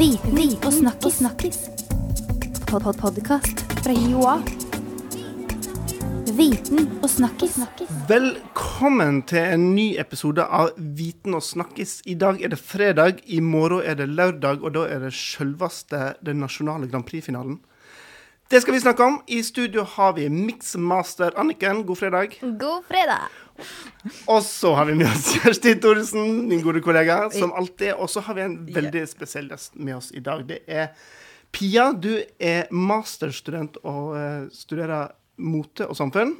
Viten 0.00 0.54
og 0.64 0.72
snakkis. 0.72 1.14
snakkis. 1.14 1.58
Pod 2.70 2.82
-pod 2.82 3.00
Podkast 3.00 3.60
fra 3.84 3.92
Joa. 3.92 4.38
Viten 6.36 6.88
og 7.02 7.10
snakkis. 7.10 7.58
Velkommen 8.08 9.22
til 9.22 9.38
en 9.38 9.74
ny 9.74 9.98
episode 9.98 10.44
av 10.44 10.70
Viten 10.76 11.34
og 11.34 11.42
snakkis. 11.42 12.00
I 12.06 12.14
dag 12.14 12.42
er 12.42 12.48
det 12.48 12.58
fredag, 12.58 13.20
i 13.26 13.40
morgen 13.40 13.82
er 13.84 13.94
det 13.94 14.08
lørdag, 14.08 14.62
og 14.62 14.74
da 14.74 14.80
er 14.80 14.98
det 14.98 15.12
selveste 15.12 16.14
den 16.26 16.36
nasjonale 16.36 16.88
Grand 16.88 17.04
Prix-finalen. 17.04 17.60
Det 18.50 18.62
skal 18.62 18.74
vi 18.74 18.80
snakke 18.80 19.04
om. 19.04 19.20
I 19.28 19.42
studio 19.42 19.84
har 19.84 20.12
vi 20.12 20.28
mixmaster 20.28 21.30
Anniken. 21.36 21.84
God 21.86 21.96
fredag. 21.96 22.28
God 22.40 22.84
fredag. 22.88 23.28
Og 24.30 24.42
så 24.46 24.74
har 24.78 24.88
vi 24.88 24.96
med 24.98 25.08
oss 25.10 25.30
Kjersti 25.36 25.74
Thoresen, 25.82 26.48
min 26.48 26.62
gode 26.64 26.82
kollega, 26.84 27.22
som 27.34 27.52
alltid. 27.52 27.94
Og 27.96 28.10
så 28.10 28.22
har 28.26 28.38
vi 28.38 28.46
en 28.46 28.58
veldig 28.74 29.06
spesiell 29.10 29.50
gjest 29.52 29.76
med 29.78 29.98
oss 29.98 30.10
i 30.16 30.22
dag. 30.24 30.44
Det 30.48 30.62
er 30.66 30.92
Pia. 31.50 31.90
Du 31.92 32.12
er 32.38 32.68
masterstudent 32.70 33.80
og 33.82 34.12
eh, 34.18 34.44
studerer 34.54 35.10
mote 35.40 35.88
og 35.88 35.98
samfunn. 35.98 36.36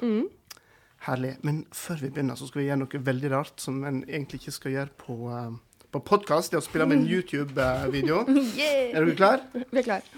Herlig. 1.07 1.35
Men 1.47 1.65
før 1.73 2.03
vi 2.03 2.11
begynner, 2.13 2.37
så 2.37 2.49
skal 2.49 2.63
vi 2.63 2.69
gjøre 2.69 2.83
noe 2.83 3.03
veldig 3.11 3.33
rart 3.33 3.63
som 3.63 3.81
en 3.89 4.03
egentlig 4.05 4.43
ikke 4.43 4.57
skal 4.57 4.75
gjøre 4.75 4.97
på, 5.01 5.17
uh, 5.33 5.87
på 5.89 6.03
podkast. 6.05 6.53
Det 6.53 6.61
å 6.61 6.65
spille 6.65 6.89
med 6.91 7.01
en 7.01 7.07
YouTube-video. 7.15 8.25
Yeah. 8.61 8.91
Er 8.93 9.07
dere 9.07 9.17
klar? 9.17 9.47
Vi 9.57 9.81
er 9.81 9.87
klar. 9.87 10.11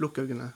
Lukk 0.00 0.22
øynene. 0.22 0.52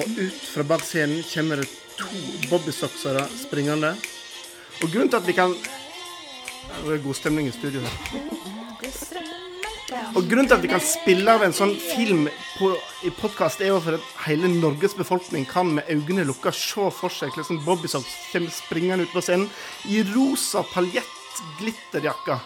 Og 0.00 0.08
ut 0.16 0.42
fra 0.54 0.64
bak 0.64 0.84
scenen 0.86 1.20
kommer 1.28 1.60
det 1.60 1.68
to 1.98 2.08
bobbysocksere 2.48 3.26
springende. 3.36 3.92
Og 4.82 4.88
grunnen 4.88 5.10
til 5.12 5.20
at 5.20 5.28
vi 5.28 5.36
kan 5.36 5.54
Det 6.72 6.94
er 6.94 7.02
god 7.02 7.14
stemning 7.14 7.48
i 7.48 7.52
studio 7.52 7.80
her. 7.80 7.92
Og 10.16 10.24
grunnen 10.28 10.48
til 10.48 10.54
at 10.54 10.62
vi 10.62 10.70
kan 10.70 10.80
spille 10.80 11.28
av 11.28 11.42
en 11.44 11.52
sånn 11.52 11.74
film 11.76 12.26
på, 12.56 12.70
i 13.04 13.10
podkast, 13.12 13.60
er 13.60 13.72
jo 13.72 13.80
for 13.84 13.98
at 13.98 14.06
hele 14.26 14.48
Norges 14.48 14.94
befolkning 14.96 15.44
kan 15.48 15.68
med 15.76 15.88
øynene 15.90 16.24
lukka 16.28 16.52
se 16.56 16.88
for 16.96 17.12
seg 17.12 17.34
hvordan 17.34 17.60
Bobbysocks 17.66 18.14
kommer 18.32 18.54
springende 18.54 19.04
ut 19.04 19.12
på 19.12 19.24
scenen 19.24 19.50
i 19.92 20.00
rosa 20.14 20.64
paljett-glitterjakker. 20.72 22.40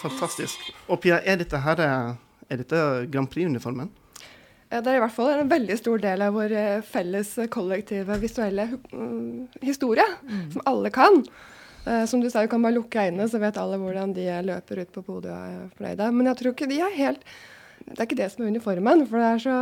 Fantastisk. 0.00 0.70
Og 0.88 1.02
Pia, 1.02 1.20
er 1.24 1.42
dette 1.42 1.58
her 1.64 1.86
Er 2.50 2.56
dette 2.58 3.06
Grand 3.12 3.30
Prix-uniformen? 3.30 3.90
Det 4.70 4.86
er 4.86 5.00
i 5.00 5.02
hvert 5.02 5.14
fall 5.14 5.32
en 5.34 5.48
veldig 5.50 5.76
stor 5.80 5.98
del 5.98 6.22
av 6.22 6.36
vår 6.36 6.52
eh, 6.54 6.82
felles 6.86 7.32
eh, 7.42 7.48
kollektive 7.50 8.14
visuelle 8.22 8.68
mm, 8.92 9.62
historie, 9.66 10.04
som 10.52 10.62
alle 10.70 10.92
kan. 10.94 11.16
Eh, 11.86 12.04
Som 12.06 12.20
du 12.22 12.28
sa, 12.30 12.44
du 12.44 12.50
kan 12.52 12.62
bare 12.62 12.76
lukke 12.76 13.02
øynene, 13.02 13.26
så 13.26 13.40
vet 13.42 13.58
alle 13.58 13.80
hvordan 13.82 14.12
de 14.14 14.28
løper 14.46 14.84
ut 14.84 14.92
på 14.94 15.02
podiet 15.02 15.32
og 15.34 15.40
er 15.48 15.72
fornøyde. 15.74 16.06
Men 16.14 16.30
jeg 16.30 16.38
tror 16.38 16.54
ikke 16.54 16.68
de 16.70 16.78
er 16.86 16.94
helt 16.94 17.24
Det 17.80 17.96
er 17.96 18.06
ikke 18.06 18.18
det 18.20 18.28
som 18.30 18.44
er 18.44 18.52
uniformen, 18.52 19.02
for 19.08 19.18
det 19.18 19.26
er 19.26 19.42
så 19.42 19.54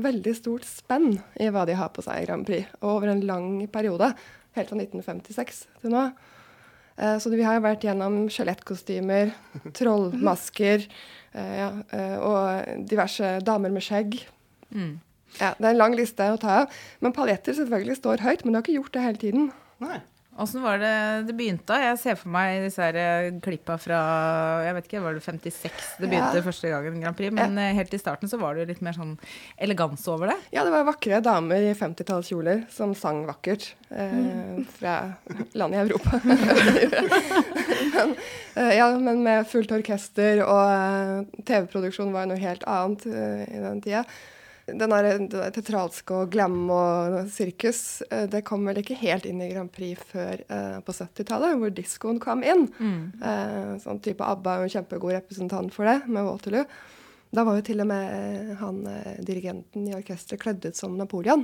veldig 0.00 0.32
stort 0.38 0.64
spenn 0.64 1.18
i 1.42 1.50
hva 1.52 1.66
de 1.68 1.74
har 1.76 1.90
på 1.92 2.04
seg 2.06 2.22
i 2.22 2.28
Grand 2.28 2.46
Prix, 2.46 2.70
og 2.80 2.92
over 2.94 3.10
en 3.12 3.24
lang 3.26 3.48
periode. 3.68 4.08
Helt 4.56 4.70
fra 4.70 4.78
1956 4.78 5.58
til 5.82 5.92
nå. 5.92 6.04
Så 6.96 7.28
vi 7.28 7.42
har 7.44 7.58
vært 7.60 7.82
gjennom 7.84 8.22
skjelettkostymer, 8.32 9.34
trollmasker 9.76 10.86
ja, 11.34 11.68
og 12.22 12.86
diverse 12.88 13.34
damer 13.44 13.74
med 13.74 13.84
skjegg. 13.84 14.16
Ja, 14.72 15.52
Det 15.58 15.64
er 15.66 15.72
en 15.74 15.78
lang 15.80 15.96
liste 15.98 16.26
å 16.32 16.40
ta 16.40 16.62
av. 16.64 16.76
Men 17.04 17.12
paljetter 17.16 17.56
selvfølgelig 17.56 18.00
står 18.00 18.24
høyt, 18.24 18.44
men 18.44 18.52
du 18.52 18.58
har 18.58 18.66
ikke 18.66 18.78
gjort 18.80 18.92
det 18.96 19.06
hele 19.06 19.20
tiden. 19.20 19.50
Nei. 19.84 19.98
Åssen 20.36 20.60
var 20.60 20.76
det 20.76 20.92
det 21.30 21.32
begynte? 21.32 21.72
Jeg 21.80 21.96
ser 21.96 22.16
for 22.20 22.28
meg 22.28 22.58
disse 22.66 22.82
her 22.84 22.96
eh, 23.00 23.38
klippa 23.40 23.78
fra 23.80 24.00
jeg 24.66 24.74
vet 24.76 24.88
ikke, 24.90 25.00
var 25.00 25.16
det 25.16 25.22
56 25.24 25.86
det 26.02 26.10
begynte 26.10 26.36
Ja. 26.36 26.42
første 26.44 26.68
gangen 26.68 27.00
Grand 27.00 27.16
Prix. 27.16 27.32
Men 27.32 27.56
ja. 27.56 27.70
helt 27.78 27.94
i 27.96 28.00
starten 28.00 28.28
så 28.28 28.36
var 28.36 28.52
det 28.52 28.66
jo 28.66 28.68
litt 28.74 28.82
mer 28.84 28.92
sånn 28.92 29.14
elegans 29.56 30.04
over 30.12 30.28
det. 30.28 30.36
Ja, 30.52 30.66
det 30.66 30.74
var 30.74 30.84
vakre 30.90 31.22
damer 31.24 31.64
i 31.64 31.72
50-tallskjoler 31.72 32.66
som 32.68 32.92
sang 32.92 33.24
vakkert 33.24 33.70
eh, 33.88 34.60
fra 34.76 34.98
land 35.56 35.72
i 35.72 35.80
Europa. 35.86 36.20
men, 37.96 38.14
eh, 38.60 38.76
ja, 38.76 38.90
men 38.92 39.24
med 39.24 39.48
fullt 39.48 39.72
orkester, 39.72 40.44
og 40.44 40.64
eh, 40.68 41.42
TV-produksjon 41.48 42.12
var 42.12 42.28
noe 42.28 42.40
helt 42.44 42.68
annet 42.68 43.08
eh, 43.08 43.44
i 43.56 43.64
den 43.64 43.80
tida. 43.84 44.04
Den 44.66 44.90
der, 44.90 45.18
der 45.30 45.76
og 46.10 46.30
glam 46.32 46.70
og 46.74 47.28
sirkus, 47.30 48.02
eh, 48.10 48.24
det 48.26 48.42
kom 48.48 48.66
vel 48.66 48.80
ikke 48.80 48.98
helt 48.98 49.26
inn 49.28 49.38
i 49.44 49.52
Grand 49.52 49.70
Prix 49.70 50.02
før 50.10 50.42
eh, 50.42 50.78
på 50.82 50.94
70-tallet, 50.96 51.54
hvor 51.60 51.70
diskoen 51.70 52.18
kom 52.22 52.42
inn. 52.42 52.66
Eh, 53.22 53.76
sånn 53.84 54.02
type 54.02 54.26
ABBA 54.26 54.54
er 54.56 54.64
jo 54.64 54.66
en 54.66 54.74
kjempegod 54.74 55.14
representant 55.14 55.74
for 55.74 55.86
det, 55.86 56.00
med 56.10 56.26
Waterloo. 56.26 56.66
Da 57.36 57.42
var 57.44 57.58
jo 57.58 57.64
til 57.66 57.82
og 57.84 57.88
med 57.90 58.04
eh, 58.16 58.52
han 58.62 58.78
eh, 58.88 59.16
dirigenten 59.26 59.84
i 59.90 59.94
orkesteret 59.96 60.40
kledd 60.40 60.64
ut 60.64 60.78
som 60.78 60.94
Napoleon. 60.96 61.42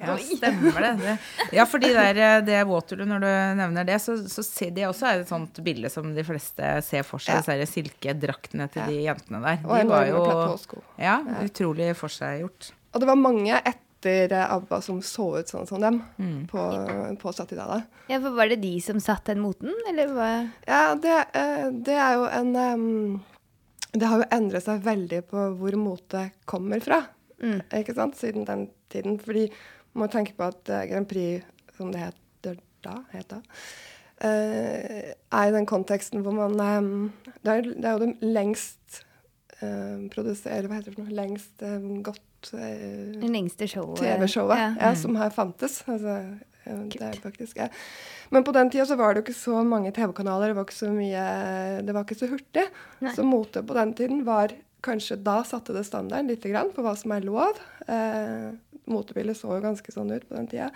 Ja, 0.00 0.16
stemmer 0.36 0.80
det. 0.82 0.90
det. 1.04 1.12
Ja, 1.54 1.66
for 1.70 1.78
de 1.82 1.92
der, 1.94 2.18
eh, 2.18 2.38
det 2.48 2.58
Waterloo, 2.66 3.06
når 3.06 3.22
du 3.22 3.28
nevner 3.60 3.86
det, 3.86 4.00
så, 4.02 4.16
så 4.30 4.42
ser 4.46 4.72
de 4.74 4.88
også 4.88 5.06
er 5.12 5.22
et 5.22 5.30
sånt 5.30 5.60
bilde 5.66 5.90
som 5.92 6.10
de 6.16 6.24
fleste 6.26 6.72
ser 6.82 7.06
for 7.06 7.22
seg. 7.22 7.38
Ja. 7.46 7.60
Disse 7.62 7.78
silkedraktene 7.78 8.66
til 8.74 8.90
de 8.90 9.04
jentene 9.06 9.38
der. 9.44 9.62
Og 9.68 9.76
en 9.78 9.92
var 9.94 10.08
jo 10.10 10.24
platåsko. 10.26 10.82
ja, 10.98 11.20
utrolig 11.46 11.92
forseggjort. 12.00 12.72
Og 12.90 13.00
det 13.04 13.06
var 13.12 13.20
mange 13.22 13.54
etter 13.60 14.32
ABBA 14.48 14.78
som 14.82 14.98
så 15.04 15.26
ut 15.38 15.50
sånn 15.52 15.66
som 15.68 15.78
dem 15.82 16.00
Mm. 16.18 16.46
på, 16.50 16.58
på 17.22 17.32
70-tallet. 17.36 17.84
Ja, 18.10 18.18
for 18.18 18.34
Var 18.34 18.48
det 18.50 18.56
de 18.64 18.74
som 18.82 18.98
satte 18.98 19.30
den 19.34 19.42
moten, 19.44 19.70
eller 19.92 20.10
hva? 20.16 20.28
Ja, 20.66 20.80
det, 20.98 21.18
det 21.86 21.94
er 22.00 22.16
jo 22.18 22.24
en 22.34 22.50
em, 22.56 22.88
Det 23.92 24.06
har 24.06 24.22
jo 24.22 24.28
endret 24.36 24.66
seg 24.66 24.82
veldig 24.86 25.22
på 25.30 25.44
hvor 25.58 25.76
mote 25.80 26.28
kommer 26.48 26.82
fra, 26.84 27.00
ikke 27.74 27.96
sant, 27.96 28.18
siden 28.20 28.46
den 28.46 28.68
tiden. 28.92 29.18
Fordi 29.18 29.48
man 29.92 30.04
må 30.04 30.10
tenke 30.12 30.36
på 30.38 30.46
at 30.46 30.70
eh, 30.70 30.86
Grand 30.90 31.08
Prix, 31.10 31.46
som 31.76 31.90
det 31.90 32.04
heter 32.04 32.58
da, 32.84 32.96
het 33.12 33.32
da, 33.32 33.40
eh, 34.24 35.12
er 35.12 35.48
i 35.48 35.54
den 35.54 35.66
konteksten 35.68 36.22
hvor 36.24 36.36
man 36.36 36.54
em, 36.64 36.92
det, 37.42 37.50
er, 37.52 37.62
det 37.66 37.84
er 37.84 37.96
jo 37.96 38.04
det 38.06 38.30
lengst 38.36 39.02
uh, 39.60 40.06
produsere, 40.12 40.68
hva 40.68 40.78
heter 40.78 40.92
det 40.92 40.98
for 40.98 41.06
noe, 41.08 41.16
lengst 41.16 41.64
eh, 41.66 41.88
godt 42.06 42.52
eh, 42.56 43.16
Det 43.20 43.32
lengste 43.32 43.68
showet? 43.68 44.00
TV-showet 44.00 44.60
Ja. 44.60 44.70
ja, 44.78 44.94
som 44.96 45.18
har 45.20 45.32
fantes. 45.34 45.82
Altså, 45.86 46.16
eh, 46.16 46.49
det 46.92 47.02
er 47.06 47.20
faktisk, 47.22 47.58
jeg. 47.60 47.74
Men 48.30 48.46
på 48.46 48.54
den 48.56 48.70
tida 48.72 48.86
så 48.88 48.96
var 49.00 49.12
det 49.12 49.22
jo 49.22 49.28
ikke 49.28 49.40
så 49.40 49.60
mange 49.66 49.92
TV-kanaler, 49.96 50.52
det 50.52 50.58
var 50.58 50.68
ikke 50.68 50.78
så 50.78 50.90
mye 50.94 51.24
Det 51.86 51.94
var 51.96 52.06
ikke 52.06 52.20
så 52.22 52.30
hurtig. 52.30 52.66
Nei. 53.02 53.14
Så 53.16 53.26
mote 53.26 53.62
på 53.66 53.76
den 53.76 53.94
tiden 53.98 54.24
var 54.28 54.54
kanskje 54.80 55.18
Da 55.20 55.42
satte 55.44 55.74
det 55.76 55.84
standarden 55.84 56.30
litt 56.30 56.46
grann 56.48 56.70
for 56.72 56.86
hva 56.86 56.94
som 56.96 57.12
er 57.12 57.26
lov. 57.26 57.58
Eh, 57.90 58.50
motebildet 58.90 59.36
så 59.36 59.52
jo 59.56 59.64
ganske 59.64 59.92
sånn 59.92 60.14
ut 60.14 60.24
på 60.28 60.38
den 60.38 60.48
tida. 60.50 60.70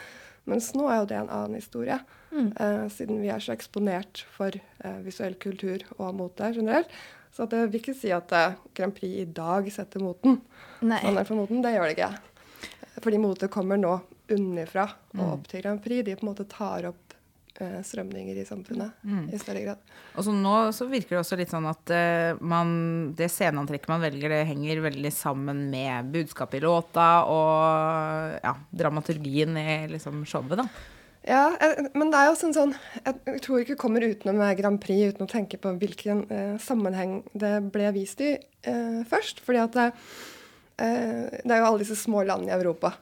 Mens 0.50 0.74
nå 0.76 0.90
er 0.92 1.00
jo 1.00 1.08
det 1.08 1.16
en 1.22 1.32
annen 1.32 1.56
historie. 1.56 1.96
Eh, 2.34 2.86
siden 2.92 3.20
vi 3.22 3.30
er 3.32 3.42
så 3.42 3.54
eksponert 3.54 4.24
for 4.34 4.54
eh, 4.54 4.98
visuell 5.06 5.36
kultur 5.40 5.84
og 5.96 6.16
mote 6.18 6.50
generelt. 6.56 6.90
Så 7.34 7.46
at 7.46 7.54
jeg 7.54 7.70
vil 7.70 7.80
ikke 7.80 7.96
si 7.96 8.10
at 8.14 8.32
eh, 8.34 8.58
Grand 8.76 8.94
Prix 8.94 9.22
i 9.22 9.26
dag 9.30 9.70
setter 9.72 10.02
moten. 10.02 10.40
Nei. 10.82 11.00
Standard 11.00 11.30
for 11.30 11.40
moten, 11.40 11.62
det 11.64 11.74
gjør 11.74 11.88
det 11.88 11.96
ikke. 11.96 12.10
Fordi 13.04 13.20
mote 13.22 13.50
kommer 13.52 13.80
nå 13.80 13.96
unnifra 14.32 14.88
og 15.18 15.26
opp 15.26 15.50
til 15.50 15.64
Grand 15.64 15.82
Prix. 15.84 16.04
De 16.06 16.16
på 16.16 16.24
en 16.24 16.30
måte 16.30 16.46
tar 16.48 16.88
opp 16.88 17.14
eh, 17.60 17.80
strømninger 17.84 18.38
i 18.40 18.46
samfunnet 18.48 19.04
i 19.32 19.40
større 19.40 19.64
grad. 19.66 19.92
Og 20.14 20.26
så 20.26 20.34
nå 20.34 20.54
så 20.76 20.88
virker 20.90 21.16
det 21.16 21.20
også 21.22 21.38
litt 21.40 21.52
sånn 21.52 21.68
at 21.70 21.92
eh, 21.94 22.40
man, 22.40 22.72
det 23.16 23.30
sceneantrekket 23.32 23.92
man 23.92 24.04
velger, 24.04 24.32
det 24.32 24.48
henger 24.50 24.82
veldig 24.88 25.12
sammen 25.14 25.66
med 25.72 26.10
budskapet 26.14 26.60
i 26.60 26.64
låta 26.64 27.08
og 27.28 28.40
ja, 28.40 28.56
dramaturgien 28.70 29.58
i 29.60 29.78
liksom 29.92 30.24
showet, 30.28 30.58
da. 30.64 30.68
Ja, 31.24 31.46
eh, 31.56 31.86
men 31.96 32.10
det 32.12 32.20
er 32.20 32.28
jo 32.28 32.36
sånn 32.36 32.52
sånn 32.52 32.74
Jeg 33.00 33.40
tror 33.46 33.62
ikke 33.62 33.78
kommer 33.80 34.04
utenom 34.04 34.42
Grand 34.58 34.80
Prix 34.82 35.14
uten 35.14 35.24
å 35.24 35.30
tenke 35.30 35.56
på 35.60 35.72
hvilken 35.80 36.26
eh, 36.28 36.54
sammenheng 36.60 37.22
det 37.32 37.56
ble 37.72 37.94
vist 37.96 38.20
i 38.20 38.34
eh, 38.36 39.00
først. 39.08 39.40
Fordi 39.46 39.62
at 39.62 39.78
det, 39.78 39.86
eh, 40.84 41.40
det 41.40 41.48
er 41.48 41.62
jo 41.62 41.70
alle 41.70 41.80
disse 41.84 41.96
små 41.96 42.26
landene 42.28 42.52
i 42.52 42.58
Europa 42.58 42.92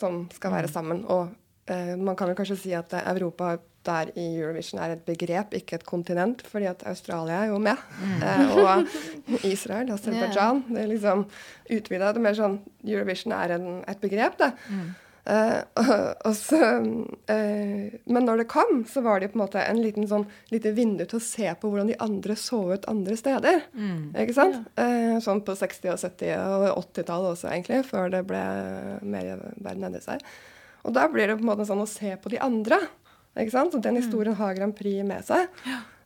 som 0.00 0.24
skal 0.34 0.54
være 0.56 0.70
sammen. 0.72 1.04
Og 1.06 1.28
eh, 1.70 1.96
man 2.00 2.16
kan 2.16 2.30
vel 2.30 2.38
kanskje 2.38 2.58
si 2.64 2.72
at 2.76 2.94
eh, 2.96 3.12
Europa 3.14 3.56
der 3.86 4.10
i 4.12 4.24
Eurovision 4.36 4.80
er 4.82 4.94
et 4.94 5.04
begrep, 5.06 5.54
ikke 5.56 5.78
et 5.78 5.86
kontinent, 5.88 6.42
fordi 6.46 6.68
at 6.68 6.82
Australia 6.86 7.38
er 7.44 7.52
jo 7.52 7.60
med. 7.62 7.84
Eh, 8.20 8.56
og 8.60 8.84
Israel, 9.52 9.92
Aserbajdsjan. 9.94 10.64
Det 10.68 10.82
er 10.82 10.90
liksom 10.90 11.24
utvida. 11.70 12.10
Det 12.10 12.20
er 12.20 12.26
mer 12.26 12.36
sånn 12.36 12.58
Eurovision 12.84 13.36
er 13.36 13.56
en, 13.56 13.70
et 13.88 14.02
begrep, 14.02 14.36
det. 14.42 14.50
Eh, 14.68 14.90
og, 15.28 15.88
og 16.28 16.36
så, 16.38 16.60
uh, 16.80 17.98
men 18.04 18.26
når 18.26 18.42
det 18.42 18.48
kom, 18.50 18.84
så 18.88 19.02
var 19.04 19.20
det 19.20 19.30
på 19.32 19.38
en 19.38 19.44
måte 19.44 19.62
en 19.62 19.82
liten 19.82 20.08
sånn 20.10 20.24
lite 20.52 20.72
vindu 20.76 21.04
til 21.04 21.20
å 21.20 21.24
se 21.24 21.50
på 21.60 21.70
hvordan 21.70 21.90
de 21.92 21.98
andre 22.02 22.36
så 22.40 22.62
ut 22.72 22.88
andre 22.90 23.18
steder. 23.18 23.66
Ikke 24.24 24.36
sant? 24.36 24.62
Eh, 24.80 25.18
sånn 25.24 25.42
på 25.46 25.56
60-, 25.58 25.92
og 25.92 26.00
70- 26.00 26.32
og 26.70 26.80
80-tallet 26.84 27.34
også, 27.34 27.50
egentlig, 27.52 27.82
før 27.88 28.10
det 28.12 28.24
ble 28.28 28.40
mer 29.02 29.44
verden 29.60 29.90
endret 29.90 30.06
seg. 30.06 30.24
Og 30.86 30.96
da 30.96 31.06
blir 31.12 31.28
det 31.28 31.36
på 31.38 31.44
en 31.44 31.50
måte 31.52 31.68
sånn 31.68 31.84
å 31.84 31.88
se 31.90 32.14
på 32.20 32.32
de 32.32 32.40
andre. 32.42 32.80
Ikke 33.38 33.54
sant? 33.54 33.76
Og 33.76 33.84
den 33.84 34.00
historien 34.00 34.36
har 34.38 34.56
Grand 34.56 34.76
Prix 34.76 35.04
med 35.06 35.26
seg. 35.26 35.50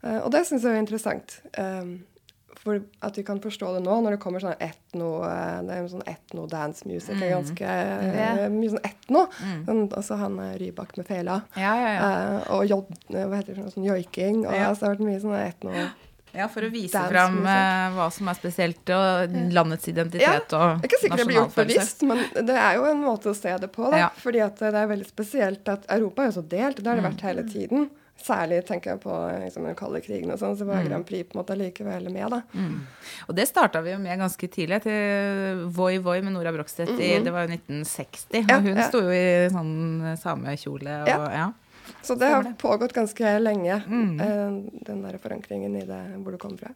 Eh, 0.05 0.20
og 0.20 0.31
det 0.34 0.44
syns 0.49 0.66
jeg 0.66 0.76
er 0.76 0.82
interessant. 0.82 1.38
Um, 1.56 1.96
for 2.64 2.81
at 3.05 3.19
vi 3.19 3.22
kan 3.28 3.40
forstå 3.44 3.75
det 3.76 3.82
nå, 3.84 3.99
når 4.05 4.16
det 4.16 4.20
kommer 4.22 4.40
sånn 4.40 4.55
etno 4.64 5.11
eh, 5.28 5.58
Det 5.66 5.75
er 5.76 5.88
sånn 5.93 6.06
etno-dance 6.08 6.87
music. 6.88 7.14
Mm. 7.19 7.26
ganske 7.34 7.64
yeah. 7.69 8.46
mye 8.52 8.70
sånn 8.72 8.87
etno. 8.88 9.26
Sånn, 9.66 9.82
altså 9.93 10.16
han 10.20 10.38
eh, 10.40 10.55
Rybak 10.62 10.96
med 10.96 11.06
fela. 11.11 11.43
Ja, 11.61 11.75
ja, 11.76 11.90
ja. 11.94 12.08
Uh, 12.08 12.40
og 12.56 12.64
jod, 12.70 12.88
eh, 13.12 13.26
hva 13.28 13.43
heter 13.43 13.61
det, 13.61 13.69
sånn 13.75 13.84
joiking. 13.84 14.46
Og 14.46 14.55
Ja. 14.56 14.70
altså, 14.72 14.81
det 14.87 14.88
har 14.88 14.96
vært 14.96 15.06
mye 15.11 15.22
sånn 15.26 15.38
etno... 15.43 15.76
Ja, 16.34 16.49
for 16.50 16.66
å 16.66 16.69
vise 16.72 16.99
fram 16.99 17.37
eh, 17.46 17.93
hva 17.94 18.08
som 18.11 18.26
er 18.26 18.34
spesielt, 18.34 18.90
og 18.90 19.37
landets 19.55 19.87
identitet 19.87 20.50
og 20.58 20.81
Det 20.81 20.88
er 20.88 20.88
ikke 20.88 20.99
sikkert 21.05 21.20
det 21.20 21.26
blir 21.28 21.37
gjort 21.38 21.58
bevisst, 21.61 22.02
men 22.11 22.25
det 22.49 22.56
er 22.58 22.72
jo 22.81 22.88
en 22.90 23.05
måte 23.05 23.31
å 23.31 23.37
se 23.38 23.52
det 23.62 23.69
på. 23.70 23.84
Da. 23.93 24.00
Ja. 24.00 24.08
Fordi 24.19 24.40
at 24.43 24.58
det 24.58 24.72
er 24.81 24.88
veldig 24.90 25.06
spesielt 25.06 25.70
at 25.70 25.87
Europa 25.94 26.25
er 26.25 26.32
jo 26.32 26.40
så 26.40 26.43
delt. 26.56 26.81
Det 26.82 26.90
har 26.90 26.99
det 26.99 27.05
vært 27.06 27.22
Mm. 27.22 27.28
hele 27.28 27.44
tiden. 27.52 27.87
Særlig 28.25 28.62
tenker 28.65 28.94
jeg 28.94 29.00
på 29.03 29.15
liksom, 29.43 29.65
den 29.69 29.75
kalde 29.76 30.00
krigen 30.00 30.31
og 30.32 30.38
sånn, 30.41 30.55
så 30.56 30.65
Mm. 30.65 30.71
var 30.73 30.85
Grand 30.88 31.05
Prix 31.06 31.29
på 31.29 31.37
en 31.37 31.43
måte 31.44 31.56
likevel 31.61 32.11
med. 32.11 32.31
da. 32.31 32.41
Og 33.29 33.35
det 33.37 33.47
starta 33.49 33.82
vi 33.85 33.91
jo 33.93 33.99
med 33.99 34.19
ganske 34.19 34.49
tidlig, 34.49 34.82
til 34.82 35.67
Voi 35.69 35.99
Voi 35.99 36.21
med 36.23 36.32
Nora 36.32 36.50
Brogstedt 36.53 36.94
i 36.99 37.19
Det 37.23 37.31
var 37.32 37.44
jo 37.47 37.53
1960. 37.53 38.41
Mhm. 38.41 38.49
Ja, 38.49 38.56
og 38.56 38.62
hun 38.62 38.76
ja. 38.76 38.88
sto 38.88 38.99
jo 39.05 39.11
i 39.12 39.49
sånn 39.53 40.17
samekjole 40.17 41.03
og 41.03 41.09
Ja. 41.09 41.19
ja. 41.32 41.53
Så 42.03 42.17
det 42.19 42.31
har 42.32 42.43
pågått 42.56 42.94
ganske 42.94 43.21
lenge, 43.43 43.85
Mm. 43.87 44.19
eh, 44.21 44.71
den 44.87 45.03
der 45.03 45.19
forankringen 45.19 45.76
i 45.76 45.85
det, 45.85 46.17
hvor 46.25 46.31
du 46.32 46.38
kommer 46.38 46.59
fra. 46.59 46.73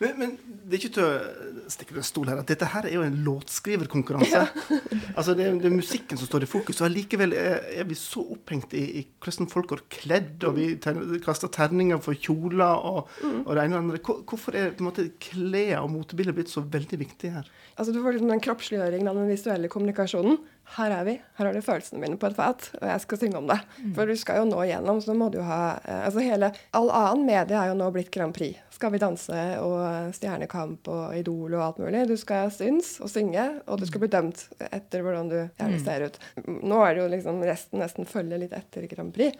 Men, 0.00 0.14
men 0.16 0.30
det 0.64 0.76
er 0.76 0.80
ikke 0.80 0.92
til 0.96 1.04
å 1.04 1.68
stikke 1.70 1.92
under 1.92 2.06
stol 2.08 2.28
her 2.30 2.38
at 2.40 2.48
dette 2.48 2.68
her 2.72 2.86
er 2.88 2.94
jo 2.94 3.02
en 3.04 3.18
låtskriverkonkurranse. 3.26 4.40
altså 5.18 5.34
det, 5.36 5.44
er- 5.46 5.58
det 5.60 5.68
er 5.68 5.74
musikken 5.76 6.18
som 6.20 6.28
står 6.30 6.46
i 6.46 6.48
fokus, 6.50 6.80
og 6.80 6.86
allikevel 6.88 7.34
er, 7.36 7.58
er 7.82 7.88
vi 7.88 7.98
så 7.98 8.22
opphengt 8.34 8.72
i, 8.78 8.84
i 9.00 9.04
hvordan 9.20 9.50
folk 9.52 9.68
går 9.74 9.82
kledd, 9.92 10.46
og 10.48 10.56
vi 10.56 10.70
ter- 10.82 11.00
kaster 11.24 11.52
terninger 11.52 12.00
for 12.04 12.16
kjoler 12.16 12.64
og, 12.90 13.12
og 13.44 13.50
det 13.52 13.66
ene 13.66 13.76
og 13.76 13.82
andre. 13.82 14.00
Hvorfor 14.30 14.56
er 14.56 14.72
på 14.72 14.84
en 14.84 14.88
måte 14.90 15.08
klær 15.22 15.82
og 15.84 15.92
motebilder 15.98 16.36
blitt 16.40 16.52
så 16.52 16.64
veldig 16.64 17.00
viktig 17.04 17.34
her? 17.36 17.50
Altså 17.76 17.92
Du 17.94 18.00
får 18.02 18.16
liksom 18.16 18.32
den 18.32 18.42
kroppsliggjøringen 18.44 19.08
av 19.12 19.20
den 19.20 19.28
visuelle 19.30 19.68
kommunikasjonen. 19.72 20.40
Her 20.76 20.92
er 20.94 21.04
vi. 21.06 21.12
Her 21.36 21.48
har 21.48 21.56
du 21.56 21.62
følelsene 21.66 21.98
mine 21.98 22.16
på 22.20 22.28
et 22.30 22.36
fat, 22.38 22.68
og 22.78 22.84
jeg 22.86 23.02
skal 23.02 23.18
synge 23.18 23.38
om 23.40 23.48
det. 23.50 23.56
For 23.96 24.06
du 24.06 24.14
skal 24.18 24.38
jo 24.38 24.44
nå 24.46 24.60
igjennom, 24.68 25.00
så 25.02 25.16
må 25.18 25.26
du 25.34 25.40
ha 25.42 25.80
eh, 25.82 26.04
Altså 26.06 26.22
hele 26.22 26.52
All 26.78 26.90
annen 26.94 27.24
medie 27.26 27.58
er 27.58 27.72
jo 27.72 27.78
nå 27.80 27.88
blitt 27.94 28.12
Grand 28.14 28.34
Prix. 28.36 28.60
Skal 28.76 28.94
vi 28.94 29.00
danse 29.02 29.40
og 29.60 30.14
Stjernekamp 30.16 30.88
og 30.88 31.16
Idol 31.18 31.58
og 31.58 31.64
alt 31.66 31.82
mulig. 31.82 32.06
Du 32.08 32.14
skal 32.16 32.52
synes 32.54 32.94
og 33.02 33.10
synge, 33.12 33.44
og 33.66 33.82
du 33.82 33.86
skal 33.90 34.04
bli 34.04 34.12
dømt 34.14 34.46
etter 34.70 35.02
hvordan 35.04 35.28
du 35.28 35.36
gjerne 35.42 35.82
ser 35.82 36.06
ut. 36.06 36.16
Nå 36.46 36.78
er 36.86 36.94
det 36.94 37.02
jo 37.02 37.10
liksom 37.16 37.42
resten 37.44 37.82
nesten 37.82 38.08
følger 38.08 38.40
litt 38.40 38.54
etter 38.56 38.86
Grand 38.94 39.12
Prix. 39.16 39.36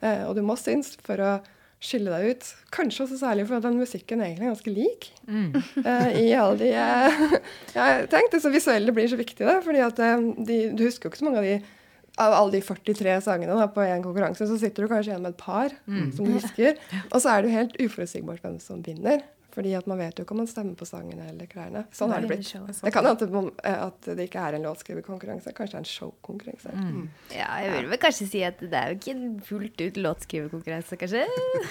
Eh, 0.00 0.24
og 0.26 0.34
du 0.38 0.42
må 0.42 0.56
synes 0.58 0.96
for 1.06 1.22
å 1.22 1.38
skille 1.80 2.12
deg 2.12 2.34
ut. 2.34 2.46
Kanskje 2.74 3.06
også 3.06 3.18
særlig 3.22 3.46
for 3.48 3.64
den 3.64 3.78
musikken 3.80 4.20
egentlig 4.20 4.44
er 4.44 4.52
ganske 4.52 4.72
lik. 4.74 5.10
eh, 5.80 6.16
I 6.26 6.30
alle 6.36 6.58
de 6.60 6.70
uh, 6.76 7.36
Jeg 7.74 8.08
tenkte 8.12 8.40
så 8.42 8.52
visuelle 8.52 8.92
blir 8.92 9.08
så 9.08 9.18
viktig, 9.20 9.46
da, 9.48 9.58
fordi 9.64 9.80
at 9.84 10.00
eh, 10.04 10.26
de, 10.44 10.58
du 10.76 10.84
husker 10.84 11.08
jo 11.08 11.12
ikke 11.14 11.22
så 11.22 11.28
mange 11.30 11.42
av 11.42 11.48
de 11.48 11.58
av 12.20 12.34
alle 12.36 12.58
de 12.58 12.60
43 12.60 13.14
sangene 13.24 13.54
da, 13.56 13.64
på 13.72 13.80
en 13.80 14.02
konkurranse, 14.04 14.44
så 14.44 14.56
sitter 14.60 14.84
du 14.84 14.90
kanskje 14.90 15.12
igjen 15.14 15.22
med 15.24 15.32
et 15.32 15.40
par 15.40 15.72
som 16.12 16.26
du 16.26 16.34
husker. 16.34 16.76
Og 17.14 17.22
så 17.22 17.30
er 17.32 17.40
det 17.40 17.48
jo 17.48 17.54
helt 17.56 17.78
uforutsigbart 17.86 18.42
hvem 18.44 18.58
som 18.60 18.82
vinner. 18.84 19.22
Fordi 19.50 19.72
at 19.74 19.86
man 19.90 19.98
vet 19.98 20.14
jo 20.20 20.22
ikke 20.24 20.30
om 20.36 20.38
man 20.44 20.46
stemmer 20.46 20.76
på 20.78 20.86
sangene 20.86 21.24
eller 21.32 21.48
klærne. 21.50 21.80
Sånn 21.92 22.12
har 22.14 22.22
det 22.22 22.28
blitt. 22.30 22.52
Det 22.84 22.92
kan 22.94 23.04
hende 23.04 23.16
at, 23.16 23.24
det- 23.26 23.66
eh, 23.66 23.80
at 23.86 24.08
det 24.16 24.26
ikke 24.28 24.44
er 24.46 24.54
en 24.58 24.62
låtskriverkonkurranse, 24.68 25.52
kanskje 25.56 25.72
det 25.72 25.80
er 25.80 25.84
en 25.84 25.88
showkonkurranse. 25.90 26.74
Ja, 27.34 27.48
jeg 27.64 27.72
vil 27.74 27.88
vel 27.90 27.98
kanskje 28.04 28.28
si 28.30 28.42
at 28.46 28.60
det 28.62 28.72
er 28.78 28.92
jo 28.92 28.98
ikke 29.00 29.14
en 29.16 29.40
fullt 29.48 29.80
ut 29.82 29.96
låtskriverkonkurranse, 30.06 30.96
kanskje. 31.00 31.24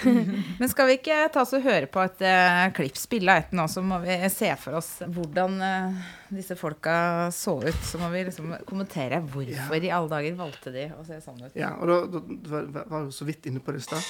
Men 0.60 0.68
skal 0.68 0.90
vi 0.90 0.98
ikke 0.98 1.20
ta 1.32 1.40
oss 1.46 1.54
og 1.56 1.64
høre 1.64 1.88
på 1.88 2.04
et 2.04 2.20
uh, 2.26 2.66
klipp, 2.76 2.96
spille 3.00 3.32
av 3.32 3.46
et 3.46 3.56
nå, 3.56 3.64
så 3.72 3.80
må 3.82 3.98
vi 4.04 4.18
se 4.28 4.52
for 4.60 4.76
oss 4.82 4.90
hvordan 5.06 5.56
uh, 5.64 6.04
disse 6.36 6.56
folka 6.60 7.30
så 7.32 7.56
ut. 7.64 7.80
Så 7.88 7.96
må 8.02 8.10
vi 8.12 8.26
liksom 8.28 8.52
kommentere 8.68 9.22
hvorfor 9.24 9.80
i 9.80 9.90
alle 9.90 10.12
dager 10.12 10.36
valgte 10.38 10.72
de 10.76 10.88
å 10.92 11.04
se 11.08 11.16
sånn 11.24 11.40
ut. 11.46 11.56
Ja, 11.56 11.72
og 11.80 11.88
da, 11.88 12.00
da, 12.12 12.62
da 12.68 12.84
var- 12.92 13.08
du 13.08 13.12
så 13.16 13.24
vidt 13.24 13.46
inne 13.48 13.60
på 13.64 13.72
det 13.72 13.80
i 13.80 13.88
stad. 13.88 14.04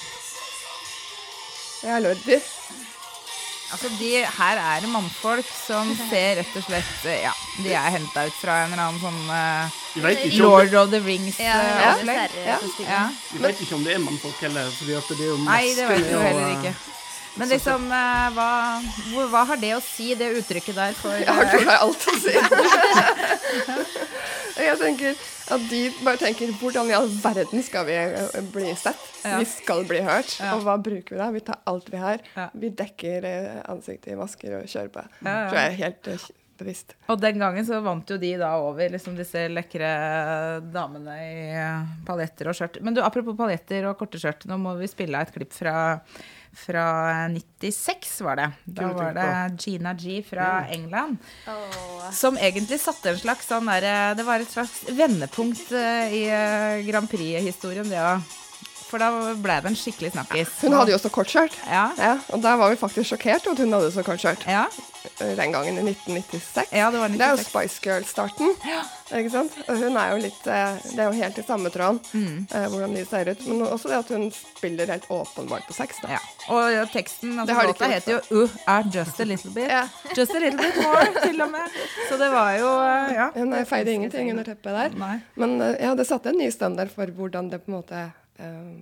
Er 1.83 1.97
Lordi. 2.03 2.37
Altså, 3.71 3.87
de, 3.99 4.09
her 4.37 4.59
er 4.59 4.81
det 4.83 4.89
mannfolk 4.91 5.47
som 5.47 5.91
ser 6.09 6.41
rett 6.41 6.55
og 6.59 6.65
slett 6.65 7.05
eh, 7.07 7.21
Ja, 7.23 7.31
de 7.63 7.71
er 7.71 7.93
henta 7.95 8.25
ut 8.27 8.35
fra 8.35 8.61
en 8.65 8.73
eller 8.73 8.89
annen 8.89 9.01
sånn 9.01 9.21
eh, 9.31 9.79
om 9.95 10.03
Lord 10.39 10.75
of 10.79 10.91
the 10.91 10.99
Ja, 10.99 11.03
ja, 11.03 11.07
Rings-opplegg. 11.07 12.37
Ja, 12.45 12.57
ja. 12.87 13.03
vi 13.31 13.43
vet 13.43 13.61
ikke 13.63 13.75
om 13.75 13.83
det 13.87 13.95
er 13.95 14.03
mannfolk 14.03 14.39
heller. 14.43 14.71
fordi 14.77 14.91
det 14.95 15.27
er 15.27 15.31
jo 15.31 15.37
Nei, 15.45 15.63
det 15.75 15.87
vet 15.89 16.05
vi 16.05 16.13
jo 16.13 16.23
heller 16.23 16.47
og, 16.47 16.53
ikke. 16.59 16.73
Men 17.39 17.47
liksom, 17.47 17.87
eh, 17.95 18.27
hva, 18.35 18.49
hva 19.31 19.45
har 19.53 19.59
det 19.61 19.75
å 19.77 19.81
si, 19.83 20.11
det 20.19 20.33
uttrykket 20.41 20.75
der, 20.75 20.95
for 20.99 21.15
Jeg 21.15 21.31
har 21.31 21.77
alt 21.79 22.07
å 22.11 22.17
si. 22.19 22.35
jeg 24.69 24.79
tenker 24.81 25.23
at 25.51 25.69
de 25.71 25.81
bare 26.05 26.19
tenker 26.21 26.51
hvordan 26.61 26.91
i 26.91 26.95
all 26.95 27.09
verden 27.21 27.63
skal 27.65 27.87
vi 27.87 27.97
eh, 27.99 28.41
bli 28.53 28.73
sett? 28.79 29.07
Ja. 29.23 29.37
Vi 29.41 29.47
skal 29.49 29.85
bli 29.89 30.01
hørt. 30.05 30.35
Ja. 30.39 30.55
Og 30.55 30.65
hva 30.65 30.77
bruker 30.81 31.15
vi 31.15 31.21
da? 31.21 31.29
Vi 31.33 31.43
tar 31.45 31.61
alt 31.69 31.89
vi 31.91 32.01
har. 32.01 32.21
Ja. 32.35 32.49
Vi 32.53 32.71
dekker 32.81 33.27
eh, 33.27 33.57
ansiktet 33.71 34.13
i 34.13 34.19
masker 34.19 34.59
og 34.59 34.69
kjører 34.69 34.93
på. 34.93 35.07
Ja. 35.21 35.35
Tror 35.49 35.59
jeg 35.59 35.71
er 35.73 35.79
helt 35.81 36.11
eh, 36.13 36.27
bevisst. 36.61 36.95
Og 37.11 37.21
den 37.21 37.41
gangen 37.41 37.65
så 37.67 37.81
vant 37.83 38.09
jo 38.09 38.19
de 38.21 38.35
da 38.39 38.53
over 38.61 38.93
liksom 38.93 39.17
disse 39.17 39.47
lekre 39.51 39.89
damene 40.73 41.17
i 41.25 41.39
paljetter 42.07 42.51
og 42.51 42.57
skjørt. 42.57 42.81
Men 42.85 42.97
du, 42.97 43.01
apropos 43.05 43.37
paljetter 43.39 43.89
og 43.89 43.97
korte 43.99 44.21
skjørt, 44.21 44.45
nå 44.49 44.59
må 44.61 44.75
vi 44.79 44.89
spille 44.91 45.21
et 45.21 45.33
klipp 45.33 45.53
fra, 45.55 45.75
fra 46.53 46.85
96, 47.31 48.21
var 48.25 48.35
det. 48.35 48.49
Da 48.65 48.91
var 48.93 49.13
det. 49.15 49.27
Gina 49.63 49.93
G 49.93 50.19
fra 50.27 50.65
England. 50.69 51.17
Som 52.13 52.37
egentlig 52.37 52.79
satte 52.81 53.13
en 53.13 53.19
slags 53.21 53.47
sånn 53.47 53.69
der, 53.71 54.15
Det 54.15 54.25
var 54.27 54.43
et 54.43 54.51
slags 54.51 54.83
vendepunkt 54.89 55.71
eh, 55.71 56.13
i 56.21 56.23
eh, 56.27 56.83
Grand 56.87 57.09
Prix-historien, 57.11 57.87
det 57.89 58.01
òg. 58.03 58.37
For 58.91 58.99
da 58.99 59.07
ble 59.39 59.55
det 59.63 59.69
en 59.71 59.77
skikkelig 59.79 60.11
snakkis. 60.11 60.49
Hun 60.65 60.75
hadde 60.75 60.91
jo 60.91 60.97
også 60.99 61.11
kortskjørt. 61.15 61.55
Ja. 61.63 61.85
Ja, 61.95 62.15
og 62.35 62.41
da 62.43 62.57
var 62.59 62.73
vi 62.73 62.79
faktisk 62.81 63.13
sjokkert 63.13 63.47
over 63.47 63.55
at 63.55 63.63
hun 63.63 63.77
hadde 63.77 63.91
så 63.95 64.03
kortskjørt. 64.03 64.43
Ja, 64.51 64.65
eh, 64.67 64.90
Den 65.19 65.51
gangen 65.51 65.77
i 65.77 65.81
1996. 65.91 66.71
ja, 66.77 66.91
det 66.91 66.99
var 67.01 67.09
Det 67.09 67.21
er 67.21 67.31
jo 67.35 67.37
Spice 67.43 67.79
Girls-starten. 67.83 68.51
Ikke 69.11 69.31
sant? 69.33 69.55
Og 69.67 69.77
hun 69.81 69.97
er 69.97 70.11
jo 70.13 70.19
litt 70.23 70.45
eh, 70.47 70.77
Det 70.95 70.99
er 70.99 71.09
jo 71.09 71.15
helt 71.17 71.37
i 71.41 71.43
samme 71.47 71.69
tråden 71.73 71.99
Mm. 72.13 72.45
eh, 72.53 72.67
hvordan 72.69 72.93
de 72.95 73.05
ser 73.05 73.29
ut. 73.31 73.41
Men 73.47 73.61
også 73.67 73.89
det 73.89 73.97
at 73.97 74.11
hun 74.13 74.27
spiller 74.31 74.85
helt 74.93 75.05
åpenbart 75.09 75.65
på 75.67 75.73
sex. 75.73 75.97
Da. 76.03 76.11
Ja. 76.15 76.19
Og 76.53 76.71
ja, 76.73 76.85
teksten 76.93 77.33
Det 77.35 77.39
altså, 77.43 77.55
har 77.55 77.67
låta 77.71 77.89
heter 77.91 78.11
jo 78.31 78.43
uh, 78.43 78.55
er 78.67 78.83
just 78.93 79.19
a 79.19 79.23
little 79.25 79.51
bit. 79.51 79.67
Ja. 79.77 79.83
Just 80.17 80.35
a 80.35 80.39
little 80.39 80.57
bit 80.59 80.77
more, 80.83 81.05
til 81.23 81.41
og 81.41 81.51
med. 81.51 81.75
Så 82.09 82.17
det 82.17 82.31
var 82.31 82.51
jo 82.59 82.69
Ja. 83.17 83.29
Hun 83.35 83.53
eh, 83.53 83.65
feide 83.65 83.91
ingenting 83.93 84.29
under 84.31 84.43
teppet 84.43 84.71
der. 84.77 84.97
Nei. 84.99 85.19
Men 85.35 85.61
eh, 85.61 85.75
ja, 85.81 85.95
det 85.95 86.07
satte 86.07 86.29
en 86.29 86.37
ny 86.37 86.49
standard 86.51 86.89
for 86.95 87.05
hvordan 87.11 87.49
det 87.51 87.63
på 87.65 87.71
en 87.71 87.77
måte 87.81 87.95
eh, 88.05 88.09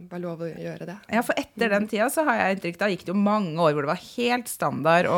var 0.10 0.20
lov 0.24 0.39
å 0.46 0.48
gjøre 0.48 0.86
det. 0.88 0.96
Ja, 1.12 1.22
for 1.25 1.36
etter 1.36 1.70
den 1.74 1.88
tida 1.91 2.06
så 2.13 2.24
har 2.24 2.38
jeg 2.39 2.56
inntrykk 2.56 2.77
Da 2.79 2.88
gikk 2.88 3.01
det 3.03 3.12
jo 3.12 3.18
mange 3.20 3.58
år 3.60 3.74
hvor 3.75 3.84
det 3.84 3.89
var 3.91 4.00
helt 4.15 4.48
standard 4.48 5.06
å, 5.12 5.15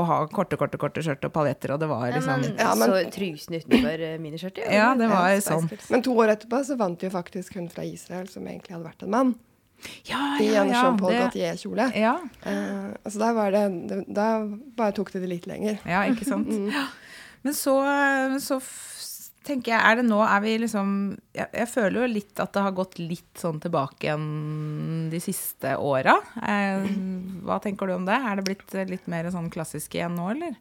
å 0.00 0.04
ha 0.08 0.18
korte, 0.32 0.56
korte, 0.56 0.78
korte 0.80 1.02
skjørt 1.04 1.26
og 1.28 1.32
paljetter, 1.34 1.74
og 1.74 1.80
det 1.82 1.88
var 1.90 2.06
Ja, 2.08 2.14
liksom 2.16 2.40
men, 2.40 2.54
Ja, 2.56 2.74
men- 2.80 2.88
Så 2.88 3.10
trusen 3.12 3.58
utenfor 3.58 4.00
eh, 4.08 4.14
miniskjørtet? 4.22 4.70
Ja, 4.72 4.94
det 4.96 5.08
var 5.10 5.28
Ja, 5.34 5.40
sånn. 5.44 5.68
Men 5.90 6.02
to 6.06 6.14
år 6.16 6.32
etterpå 6.36 6.62
så 6.64 6.78
vant 6.80 7.02
jo 7.02 7.10
faktisk 7.10 7.54
hun 7.58 7.68
fra 7.68 7.84
Israel, 7.84 8.26
som 8.28 8.46
egentlig 8.46 8.72
hadde 8.72 8.88
vært 8.88 9.02
en 9.04 9.10
mann, 9.10 9.34
Ja, 10.08 10.38
ja, 10.40 10.44
ja, 10.54 10.62
en 10.62 10.70
ja. 10.72 10.82
Jean-Paul 10.84 11.10
det- 11.12 11.20
Gaultier-kjole. 11.26 11.90
Ja, 11.98 12.14
Uh, 12.46 12.94
altså 13.04 13.18
der 13.18 13.32
var 13.34 13.50
det, 13.50 14.04
Da 14.14 14.46
bare 14.76 14.92
tok 14.92 15.10
det 15.12 15.20
det 15.20 15.28
litt 15.28 15.46
lenger. 15.46 15.78
ja, 15.84 16.04
ikke 16.08 16.24
sant. 16.24 16.48
Mm. 16.54 16.70
Ja. 16.72 16.86
Men 17.42 17.52
så, 17.52 17.74
så 18.40 18.60
tenker 19.44 19.74
jeg, 19.74 19.80
er 19.80 20.00
det 20.00 20.06
nå 20.08 20.20
er 20.24 20.40
vi 20.44 20.54
liksom 20.62 20.94
jeg, 21.36 21.48
jeg 21.52 21.68
føler 21.70 22.00
jo 22.00 22.08
litt 22.14 22.40
at 22.42 22.54
det 22.56 22.64
har 22.66 22.74
gått 22.76 22.98
litt 23.02 23.40
sånn 23.40 23.60
tilbake 23.62 24.08
igjen 24.08 24.26
de 25.12 25.20
siste 25.22 25.76
åra. 25.80 26.16
Eh, 26.40 26.88
hva 27.44 27.60
tenker 27.62 27.90
du 27.90 27.96
om 27.98 28.08
det? 28.08 28.16
Er 28.16 28.40
det 28.40 28.46
blitt 28.48 28.76
litt 28.90 29.06
mer 29.10 29.30
sånn 29.34 29.52
klassisk 29.52 29.96
igjen 29.98 30.16
nå, 30.18 30.30
eller? 30.34 30.58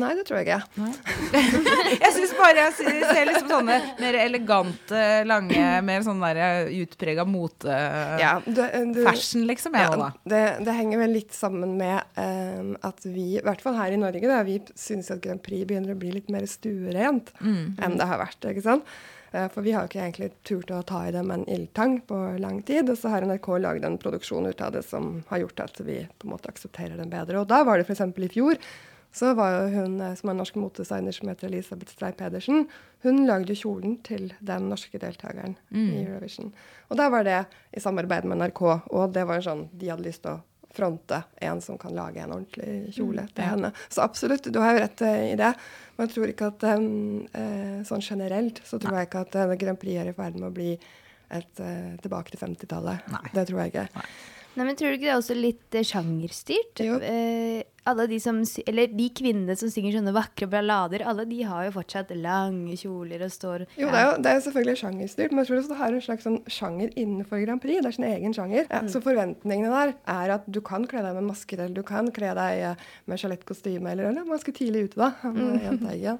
Nei, 0.00 0.10
det 0.18 0.24
tror 0.28 0.40
jeg 0.40 0.48
ikke. 0.48 0.88
Jeg 2.04 2.12
syns 2.16 2.32
bare 2.38 2.64
jeg 2.64 2.74
ser, 2.78 3.24
liksom 3.28 3.48
sånne 3.50 3.76
mer 4.00 4.16
elegante, 4.18 5.00
lange, 5.28 5.64
mer 5.86 6.04
sånn 6.06 6.22
der 6.22 6.70
utprega 6.82 7.24
mote... 7.28 7.74
Ja, 8.20 8.34
du, 8.44 8.60
Fashion, 9.06 9.44
liksom, 9.48 9.76
jeg 9.78 9.94
Ja, 9.94 10.10
det, 10.34 10.42
det 10.66 10.76
henger 10.76 11.02
vel 11.04 11.14
litt 11.16 11.34
sammen 11.36 11.76
med 11.78 12.02
um, 12.18 12.74
at 12.86 13.04
vi, 13.06 13.34
i 13.38 13.42
hvert 13.44 13.62
fall 13.64 13.78
her 13.78 13.94
i 13.94 14.00
Norge, 14.00 14.26
da, 14.30 14.42
vi 14.46 14.58
syns 14.78 15.10
at 15.14 15.22
Grand 15.24 15.42
Prix 15.44 15.66
begynner 15.70 15.94
å 15.94 16.00
bli 16.00 16.14
litt 16.18 16.30
mer 16.32 16.46
stuerent 16.50 17.32
Mm. 17.44 17.76
enn 17.82 17.98
det 17.98 18.06
har 18.08 18.18
vært. 18.20 18.44
ikke 18.50 18.62
sant? 18.64 18.86
Eh, 19.34 19.48
for 19.50 19.64
vi 19.66 19.72
har 19.74 19.84
jo 19.84 19.90
ikke 19.90 20.02
egentlig 20.04 20.30
turt 20.46 20.70
å 20.70 20.80
ta 20.86 21.00
i 21.08 21.12
det 21.14 21.22
med 21.26 21.40
en 21.42 21.48
ildtang 21.56 21.96
på 22.06 22.18
lang 22.40 22.60
tid. 22.66 22.88
Og 22.92 22.98
så 23.00 23.10
har 23.10 23.26
NRK 23.26 23.48
lagd 23.64 23.84
en 23.86 23.98
produksjon 23.98 24.46
ut 24.46 24.60
av 24.62 24.72
det 24.76 24.84
som 24.86 25.16
har 25.30 25.42
gjort 25.42 25.64
at 25.66 25.80
vi 25.82 26.00
på 26.06 26.28
en 26.28 26.34
måte 26.36 26.50
aksepterer 26.52 26.96
den 27.00 27.10
bedre. 27.12 27.40
Og 27.42 27.48
da 27.50 27.64
var 27.66 27.80
det 27.82 27.88
f.eks. 27.88 28.04
i 28.14 28.30
fjor. 28.36 28.60
Så 29.14 29.30
var 29.38 29.52
jo 29.54 29.66
hun 29.76 30.00
eh, 30.02 30.16
som 30.18 30.32
er 30.32 30.38
norsk 30.40 30.56
motedesigner 30.58 31.14
som 31.14 31.30
heter 31.30 31.50
Elisabeth 31.50 31.94
Strei 31.94 32.10
Pedersen, 32.18 32.66
hun 33.04 33.20
lagde 33.28 33.54
jo 33.54 33.60
kjolen 33.68 33.98
til 34.06 34.32
den 34.42 34.66
norske 34.72 34.98
deltakeren 34.98 35.54
i 35.70 36.00
Eurovision. 36.02 36.50
Og 36.88 36.98
da 36.98 37.06
var 37.12 37.26
det 37.26 37.44
i 37.76 37.82
samarbeid 37.82 38.26
med 38.26 38.40
NRK, 38.40 38.62
og 38.64 39.14
det 39.14 39.26
var 39.28 39.38
en 39.38 39.46
sånn 39.46 39.64
de 39.70 39.92
hadde 39.92 40.06
lyst 40.06 40.24
til 40.24 40.34
å 40.34 40.42
fronte 40.74 41.20
en 41.46 41.60
som 41.62 41.78
kan 41.78 41.94
lage 41.94 42.18
en 42.18 42.32
ordentlig 42.34 42.94
kjole 42.96 43.28
til 43.36 43.46
henne. 43.46 43.70
Så 43.88 44.02
absolutt, 44.02 44.48
du 44.50 44.58
har 44.58 44.74
jo 44.74 44.82
rett 44.82 45.04
eh, 45.06 45.20
i 45.30 45.38
det. 45.38 45.52
Men 45.94 46.08
jeg 46.08 46.14
tror 46.16 46.32
ikke 46.32 46.50
at 46.50 46.64
um, 46.74 47.84
sånn 47.86 48.02
generelt 48.02 48.58
så 48.66 48.80
tror 48.82 48.98
jeg 48.98 49.06
ikke 49.06 49.26
at 49.28 49.36
Grand 49.60 49.78
Prix 49.78 50.00
er 50.02 50.10
i 50.10 50.16
ferd 50.16 50.40
med 50.40 50.48
å 50.48 50.54
bli 50.56 50.72
et 50.74 51.60
uh, 51.62 51.94
tilbake 52.02 52.34
til 52.34 52.42
50-tallet. 52.42 53.06
Nei. 53.14 53.28
Det 53.36 53.46
tror 53.46 53.62
jeg 53.62 53.70
ikke. 53.70 53.86
Nei, 53.94 54.08
men 54.62 54.76
Tror 54.78 54.92
du 54.92 54.98
ikke 54.98 55.08
det 55.08 55.14
er 55.14 55.20
også 55.20 55.36
litt 55.38 55.78
eh, 55.78 55.86
sjangerstyrt? 55.86 56.82
Jo. 56.84 56.98
Eh, 57.02 57.62
alle 57.84 58.06
de 58.08 58.18
som, 58.22 58.38
eller 58.66 58.92
de 58.96 59.06
kvinnene 59.12 59.54
som 59.60 59.68
synger 59.72 59.98
sånne 59.98 60.14
vakre 60.16 60.46
ballader, 60.50 61.04
alle 61.04 61.26
de 61.28 61.42
har 61.44 61.66
jo 61.66 61.74
fortsatt 61.74 62.14
lange 62.16 62.76
kjoler 62.80 63.26
og 63.26 63.32
står 63.32 63.66
Jo, 63.76 63.90
det 63.92 64.00
er 64.00 64.06
jo, 64.06 64.14
det 64.24 64.30
er 64.30 64.38
jo 64.38 64.44
selvfølgelig 64.46 64.80
sjangerstyrt, 64.80 65.34
men 65.34 65.42
jeg 65.42 65.50
tror 65.50 65.58
også 65.58 65.72
det 65.72 65.80
har 65.80 65.96
en 65.96 66.04
slags 66.06 66.26
sånn 66.28 66.38
sjanger 66.56 66.94
innenfor 66.94 67.42
Grand 67.44 67.60
Prix. 67.60 67.82
Det 67.84 67.90
er 67.90 67.96
sin 67.98 68.08
egen 68.08 68.36
sjanger. 68.36 68.64
Ja, 68.70 68.80
så 68.90 69.02
forventningene 69.04 69.72
der 69.74 69.94
er 70.14 70.34
at 70.38 70.48
du 70.48 70.60
kan 70.64 70.88
kle 70.88 71.04
deg 71.04 71.18
med 71.18 71.28
masker, 71.28 71.60
eller 71.60 71.76
du 71.76 71.84
kan 71.86 72.08
kle 72.14 72.32
deg 72.38 72.64
eh, 72.70 72.88
med 73.10 73.20
skjelettkostyme, 73.20 73.92
eller, 73.92 74.10
eller 74.12 74.32
ganske 74.32 74.56
tidlig 74.56 74.88
ute, 74.88 75.00
da. 75.04 75.12
Mm. 75.34 75.84
er 75.90 75.98
jenta. 76.00 76.16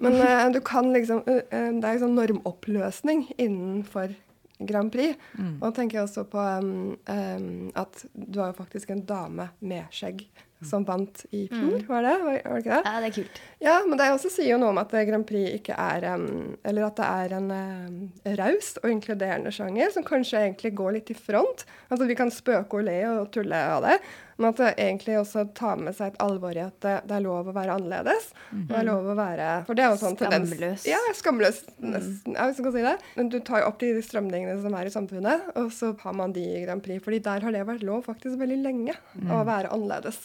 Men 0.00 0.20
uh, 0.20 0.46
du 0.54 0.60
kan 0.64 0.88
liksom 0.94 1.22
uh, 1.26 1.40
uh, 1.52 1.70
Det 1.80 1.88
er 1.88 1.96
jo 1.96 2.04
sånn 2.04 2.16
normoppløsning 2.16 3.26
innenfor 3.36 4.14
Grand 4.58 4.92
Prix. 4.92 5.18
Og 5.38 5.62
da 5.66 5.70
tenker 5.74 5.98
jeg 5.98 6.08
også 6.08 6.26
på 6.30 6.38
um, 6.38 6.94
um, 6.94 7.70
at 7.74 8.04
du 8.14 8.40
har 8.40 8.52
jo 8.52 8.58
faktisk 8.60 8.92
en 8.94 9.04
dame 9.06 9.48
med 9.60 9.88
skjegg 9.94 10.26
som 10.64 10.84
vant 10.84 11.24
i 11.34 11.44
fjor, 11.50 11.82
var 11.88 12.04
det? 12.06 12.14
Var, 12.22 12.38
var 12.44 12.54
det 12.54 12.62
ikke 12.62 12.76
det? 12.76 12.82
Ja, 12.86 13.00
det 13.00 13.08
er 13.08 13.14
kult. 13.18 13.40
Ja, 13.64 13.74
men 13.86 14.00
det 14.00 14.08
også 14.14 14.30
sier 14.32 14.54
jo 14.54 14.60
noe 14.62 14.72
om 14.72 14.80
at 14.80 14.94
eh, 14.96 15.06
Grand 15.08 15.26
Prix 15.28 15.58
ikke 15.58 15.76
er 15.76 16.06
um, 16.14 16.54
Eller 16.64 16.86
at 16.88 17.00
det 17.00 17.08
er 17.08 17.36
en 17.38 17.50
um, 17.52 17.98
raus 18.40 18.74
og 18.82 18.90
inkluderende 18.92 19.52
sjanger 19.54 19.92
som 19.94 20.06
kanskje 20.06 20.40
egentlig 20.46 20.74
går 20.78 20.96
litt 20.98 21.12
i 21.12 21.18
front. 21.18 21.66
Altså 21.90 22.08
Vi 22.08 22.18
kan 22.18 22.32
spøke 22.32 22.80
og 22.80 22.88
le 22.88 22.98
og 23.10 23.28
tulle 23.34 23.60
av 23.76 23.84
det, 23.84 23.98
men 24.36 24.48
at 24.50 24.60
det 24.60 24.70
egentlig 24.82 25.18
også 25.20 25.44
tar 25.56 25.78
med 25.80 25.96
seg 25.96 26.12
et 26.12 26.20
alvor 26.24 26.56
i 26.56 26.62
at 26.64 26.76
det, 26.84 26.94
det 27.08 27.16
er 27.18 27.24
lov 27.24 27.50
å 27.50 27.54
være 27.56 27.76
annerledes. 27.78 28.30
Det 28.50 28.78
er 28.78 28.86
lov 28.86 29.08
å 29.12 29.16
være 29.18 29.48
For 29.68 29.78
det 29.78 29.84
er 29.84 29.92
jo 29.92 30.00
sånn 30.00 30.18
tendens 30.18 30.52
Skamløs. 30.54 30.86
Ja, 30.88 31.00
skamløs. 31.18 31.60
nesten, 31.82 32.36
ja, 32.36 32.46
hvis 32.48 32.60
man 32.60 32.68
kan 32.68 32.76
si 32.76 32.84
det. 32.86 32.94
Men 33.18 33.30
du 33.32 33.38
tar 33.46 33.62
jo 33.62 33.68
opp 33.70 33.78
de 33.82 33.92
strømningene 34.04 34.56
som 34.62 34.76
er 34.78 34.90
i 34.90 34.94
samfunnet, 34.94 35.48
og 35.60 35.70
så 35.74 35.92
har 36.02 36.16
man 36.18 36.34
de 36.36 36.44
i 36.44 36.64
Grand 36.64 36.82
Prix. 36.84 37.02
fordi 37.04 37.20
der 37.24 37.46
har 37.46 37.54
det 37.54 37.64
vært 37.68 37.86
lov 37.86 38.04
faktisk 38.08 38.38
veldig 38.40 38.60
lenge 38.62 38.96
å 39.24 39.42
være 39.46 39.72
annerledes. 39.74 40.24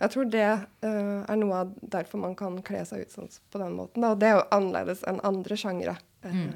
Jeg 0.00 0.14
tror 0.14 0.28
det 0.30 0.48
uh, 0.86 1.20
er 1.24 1.40
noe 1.40 1.62
av 1.64 1.72
derfor 1.94 2.22
man 2.22 2.36
kan 2.38 2.58
kle 2.66 2.84
seg 2.88 3.06
ut 3.06 3.14
sånn 3.14 3.32
på 3.52 3.62
den 3.62 3.78
måten. 3.78 4.04
Da. 4.04 4.12
Og 4.14 4.20
det 4.20 4.30
er 4.30 4.38
jo 4.38 4.44
annerledes 4.54 5.04
enn 5.08 5.22
andre 5.26 5.58
sjangere. 5.58 5.96
Eh, 6.24 6.46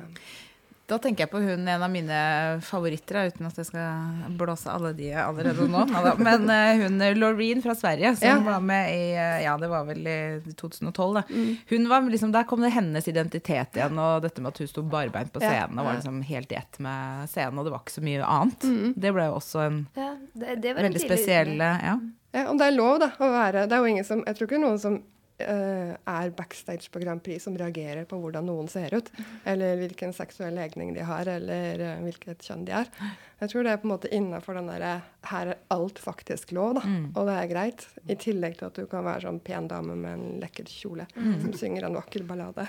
Da 0.89 0.97
tenker 1.05 1.27
jeg 1.27 1.31
på 1.35 1.41
hun, 1.45 1.67
en 1.69 1.83
av 1.85 1.91
mine 1.93 2.19
favoritter, 2.65 3.27
uten 3.29 3.45
at 3.45 3.59
jeg 3.61 3.67
skal 3.69 4.31
blåse 4.41 4.71
alle 4.73 4.95
de 4.97 5.11
allerede 5.21 5.67
nå. 5.69 5.83
Men 6.27 6.47
eh, 6.49 6.81
hun 6.81 6.97
Laureen 7.21 7.61
fra 7.65 7.75
Sverige, 7.77 8.15
som 8.17 8.29
Ja. 8.29 8.39
var 8.47 8.63
med 8.65 8.89
i 8.95 9.11
eh, 9.13 9.43
Ja, 9.45 9.59
det 9.61 9.69
var 9.69 9.85
vel 9.85 10.07
i 10.09 10.17
2012, 10.57 11.19
da. 11.19 11.23
Hun 11.69 11.89
var 11.93 12.09
liksom, 12.09 12.33
Der 12.33 12.47
kom 12.49 12.65
det 12.65 12.71
hennes 12.73 13.09
identitet 13.13 13.77
igjen, 13.77 14.01
og 14.01 14.23
dette 14.25 14.41
med 14.41 14.55
at 14.55 14.63
hun 14.65 14.71
sto 14.73 14.83
barbeint 14.89 15.33
på 15.35 15.43
scenen 15.45 15.77
og 15.79 15.85
var 15.91 15.99
liksom 16.01 16.23
helt 16.25 16.53
i 16.53 16.59
ett 16.63 16.81
med 16.81 17.29
scenen, 17.29 17.59
og 17.61 17.69
det 17.69 17.75
var 17.77 17.85
ikke 17.85 17.99
så 17.99 18.07
mye 18.09 18.25
annet. 18.25 18.69
Det 18.97 19.13
ble 19.13 19.29
jo 19.29 19.37
også 19.43 19.67
en 19.67 19.79
Ja, 19.99 20.15
det, 20.33 20.57
det 20.65 20.73
veldig 20.81 21.05
spesiell 21.05 21.53
eh, 21.61 21.85
Ja. 21.91 21.99
Ja, 22.33 22.43
om 22.53 22.59
det 22.61 22.67
er 22.69 22.75
lov 22.77 22.99
da, 23.01 23.07
å 23.25 23.29
være 23.33 23.63
Det 23.69 23.73
er 23.73 23.81
jo 23.81 23.89
ingen 23.89 24.05
som 24.05 24.21
Jeg 24.29 24.37
tror 24.37 24.49
ikke 24.51 24.59
noen 24.61 24.77
som 24.83 24.99
eh, 24.99 25.05
er 25.43 26.31
backstage 26.37 26.91
på 26.91 27.01
Grand 27.03 27.23
Prix 27.23 27.45
som 27.47 27.57
reagerer 27.59 28.05
på 28.11 28.19
hvordan 28.21 28.47
noen 28.49 28.69
ser 28.71 28.93
ut, 28.97 29.09
eller 29.49 29.77
hvilken 29.81 30.13
seksuell 30.17 30.55
legning 30.59 30.93
de 30.97 31.05
har, 31.07 31.29
eller 31.31 31.79
eh, 31.85 32.01
hvilket 32.05 32.43
kjønn 32.49 32.65
de 32.69 32.75
er. 32.81 32.91
Jeg 33.39 33.53
tror 33.53 33.63
det 33.67 33.73
er 33.73 33.81
på 33.83 33.87
en 33.89 33.93
måte 33.95 34.11
innafor 34.15 34.59
den 34.59 34.67
derre 34.71 34.97
Her 35.31 35.53
er 35.53 35.59
alt 35.71 35.99
faktisk 36.03 36.51
lov, 36.57 36.79
da, 36.81 36.83
og 37.15 37.29
det 37.29 37.35
er 37.39 37.51
greit. 37.53 37.85
I 38.11 38.17
tillegg 38.19 38.57
til 38.59 38.67
at 38.71 38.79
du 38.81 38.87
kan 38.91 39.05
være 39.07 39.29
sånn 39.29 39.39
pen 39.47 39.69
dame 39.71 39.95
med 39.99 40.15
en 40.17 40.41
lekker 40.43 40.67
kjole 40.71 41.07
som 41.15 41.53
synger 41.55 41.87
en 41.87 41.99
vakker 42.01 42.25
ballade. 42.27 42.67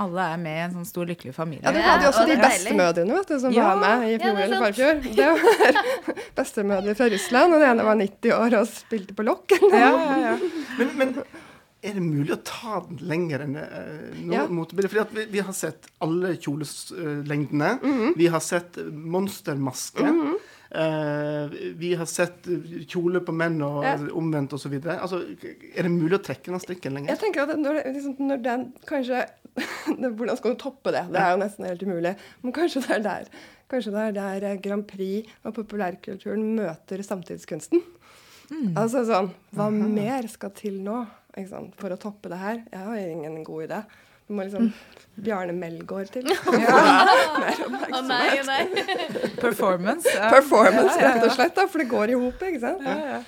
Alle 0.00 0.24
er 0.32 0.38
med 0.40 0.56
i 0.56 0.60
en 0.64 0.72
sånn 0.78 0.86
stor, 0.88 1.04
lykkelig 1.06 1.34
familie. 1.36 1.60
Ja, 1.66 1.72
Du 1.72 1.78
Ja, 1.78 1.84
hadde 1.90 2.06
jo 2.06 2.10
også 2.14 2.22
og 2.24 2.30
de 2.30 2.36
bestemødrene 2.40 3.16
vet 3.18 3.28
du, 3.28 3.34
som 3.42 3.52
Ja, 3.52 3.66
var 3.74 3.80
med 4.00 4.08
i 4.08 4.18
fjor 4.22 4.38
er 4.38 4.42
eller 4.46 4.62
forfjor. 4.64 5.02
Det 5.04 5.26
var 5.28 6.16
bestemødre 6.40 6.94
fra 6.96 7.08
Russland, 7.12 7.54
og 7.54 7.60
den 7.60 7.68
ene 7.74 7.84
var 7.84 7.98
90 8.00 8.32
år 8.38 8.56
og 8.62 8.70
spilte 8.72 9.16
på 9.18 9.26
lokk. 9.28 9.52
Ja, 9.68 9.90
ja, 9.92 10.16
ja. 10.24 10.36
Men, 10.78 10.94
men 10.96 11.12
er 11.82 11.96
det 11.98 12.02
mulig 12.04 12.32
å 12.36 12.40
ta 12.46 12.80
den 12.86 13.00
lenger 13.10 13.42
enn 13.46 13.56
uh, 13.58 14.14
noe 14.22 14.36
Ja. 14.36 14.46
motebilde? 14.46 14.88
Fordi 14.92 15.16
vi, 15.18 15.24
vi 15.34 15.42
har 15.42 15.52
sett 15.56 15.88
alle 16.00 16.36
kjolelengdene. 16.36 17.78
-hmm. 17.82 18.12
Vi 18.16 18.26
har 18.30 18.40
sett 18.40 18.78
monstermaske. 18.92 20.06
Eh, 20.74 21.50
vi 21.76 21.94
har 21.94 22.06
sett 22.08 22.46
kjole 22.88 23.20
på 23.20 23.32
menn 23.36 23.60
og 23.62 23.82
Ja. 23.84 23.96
omvendt 24.16 24.54
osv. 24.56 24.72
Altså, 24.88 25.18
er 25.76 25.82
det 25.82 25.90
mulig 25.92 26.16
å 26.16 26.22
trekke 26.24 26.48
den 26.48 26.60
strikken 26.60 26.94
lenger? 26.94 27.10
Jeg 27.12 27.18
tenker 27.20 27.42
at 27.42 27.58
når, 27.58 27.82
liksom, 27.92 28.16
når 28.18 28.42
den 28.42 28.72
kanskje 28.88 29.26
Hvordan 30.16 30.36
skal 30.38 30.54
du 30.54 30.56
toppe 30.56 30.92
det? 30.94 31.02
Det 31.12 31.20
er 31.20 31.30
jo 31.34 31.40
nesten 31.42 31.66
helt 31.68 31.82
umulig. 31.82 32.14
Men 32.42 32.52
kanskje 32.56 32.80
det 32.86 32.90
er 32.96 33.02
der, 33.04 33.26
kanskje 33.68 33.92
det 33.92 34.00
er 34.00 34.12
der 34.16 34.46
eh, 34.48 34.60
Grand 34.64 34.86
Prix 34.88 35.28
og 35.44 35.54
populærkulturen 35.58 36.54
møter 36.56 37.02
samtidskunsten. 37.04 37.82
Altså 38.76 39.04
sånn 39.08 39.30
Hva 39.56 39.68
mer 39.72 40.26
skal 40.28 40.50
til 40.56 40.80
nå 40.84 41.02
for 41.80 41.94
å 41.94 41.96
toppe 42.00 42.28
det 42.32 42.38
her? 42.40 42.62
Jeg 42.72 42.86
har 42.86 42.96
ingen 43.02 43.44
god 43.44 43.64
idé. 43.68 43.82
Du 44.28 44.36
må 44.36 44.44
liksom 44.46 44.68
Bjarne 45.20 45.52
Melgaard 45.52 46.12
til. 46.14 46.28
Ja. 46.62 46.78
Mer 47.42 47.58
oppmerksomhet. 47.66 48.46
nei. 48.46 49.30
Performance. 49.40 50.08
ja. 50.14 50.28
Performance, 50.32 50.94
rett 51.02 51.26
og 51.26 51.34
slett. 51.34 51.54
da, 51.56 51.66
For 51.68 51.82
det 51.82 51.88
går 51.90 52.12
i 52.14 52.18
hop, 52.20 52.44
ikke 52.46 52.60
sant? 52.62 52.84
Ja, 52.86 53.18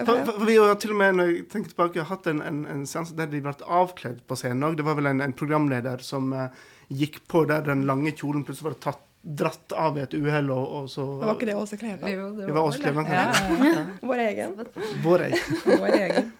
For, 0.00 0.06
for, 0.08 0.32
for 0.40 0.46
vi 0.48 0.56
har 0.56 0.74
til 0.80 0.94
og 0.94 0.98
med 1.02 1.18
når 1.20 1.30
jeg 1.30 1.44
tenker 1.52 1.74
tilbake, 1.74 2.06
hatt 2.08 2.26
en, 2.32 2.40
en, 2.42 2.62
en 2.72 2.82
seanse 2.88 3.14
der 3.18 3.28
de 3.30 3.42
ble 3.44 3.52
avkledd 3.66 4.24
på 4.26 4.38
scenen 4.40 4.64
òg. 4.70 4.78
Det 4.80 4.86
var 4.88 4.96
vel 4.98 5.10
en, 5.12 5.20
en 5.26 5.36
programleder 5.36 6.02
som 6.02 6.32
uh, 6.32 6.48
gikk 6.88 7.20
på 7.30 7.44
der 7.50 7.62
den 7.68 7.84
lange 7.86 8.10
kjolen 8.16 8.42
plutselig 8.48 8.72
var 8.72 8.78
tatt, 8.88 9.04
dratt 9.20 9.74
av 9.76 9.98
i 10.00 10.02
et 10.06 10.14
uhell, 10.16 10.48
og, 10.50 10.64
og 10.80 10.86
så 10.88 11.04
Var 11.20 11.34
ikke 11.36 11.50
det 11.50 11.56
Åse 11.60 11.76
Kleveland? 11.76 12.14
Jo, 12.16 12.30
Det 12.40 12.54
var 12.56 12.64
Åse 12.70 12.80
Kleveland, 12.80 13.12
ja, 13.12 13.26
ja. 13.76 13.82
Vår 14.10 14.22
egen. 14.24 14.54
Vår 15.04 15.26
egen. 15.28 15.58
Vår 15.68 15.98
egen. 16.00 16.32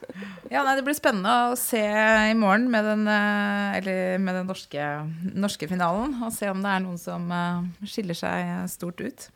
Ja, 0.51 0.65
nei, 0.67 0.75
Det 0.77 0.83
blir 0.83 0.97
spennende 0.99 1.31
å 1.53 1.57
se 1.59 1.79
i 1.79 2.35
morgen 2.35 2.67
med 2.73 2.83
den, 2.85 3.07
eh, 3.07 3.79
eller 3.79 4.19
med 4.19 4.35
den 4.35 4.49
norske, 4.51 4.83
norske 5.31 5.69
finalen. 5.71 6.17
Og 6.27 6.33
se 6.35 6.49
om 6.51 6.59
det 6.65 6.73
er 6.73 6.81
noen 6.83 6.99
som 6.99 7.31
eh, 7.31 7.87
skiller 7.87 8.19
seg 8.19 8.51
stort 8.73 8.99
ut. 9.01 9.29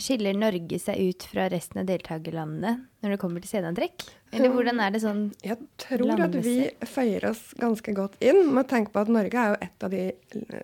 Skiller 0.00 0.34
Norge 0.34 0.78
seg 0.80 0.98
ut 0.98 1.26
fra 1.30 1.46
resten 1.52 1.82
av 1.82 1.86
deltakerlandene 1.86 2.72
når 3.02 3.14
det 3.14 3.20
kommer 3.22 3.42
til 3.42 3.52
sceneantrekk? 3.52 4.08
Eller 4.32 4.50
hvordan 4.54 4.80
er 4.82 4.94
det 4.94 5.02
sånn 5.02 5.22
Jeg 5.44 5.58
tror 5.82 6.22
at 6.24 6.34
vi 6.42 6.70
føyer 6.86 7.26
oss 7.30 7.42
ganske 7.60 7.94
godt 7.94 8.14
inn 8.22 8.54
med 8.54 8.68
tanke 8.70 8.94
på 8.94 9.02
at 9.02 9.10
Norge 9.10 9.34
er 9.34 9.52
jo 9.54 9.58
et 9.66 9.86
av 9.86 9.90
de 9.90 10.04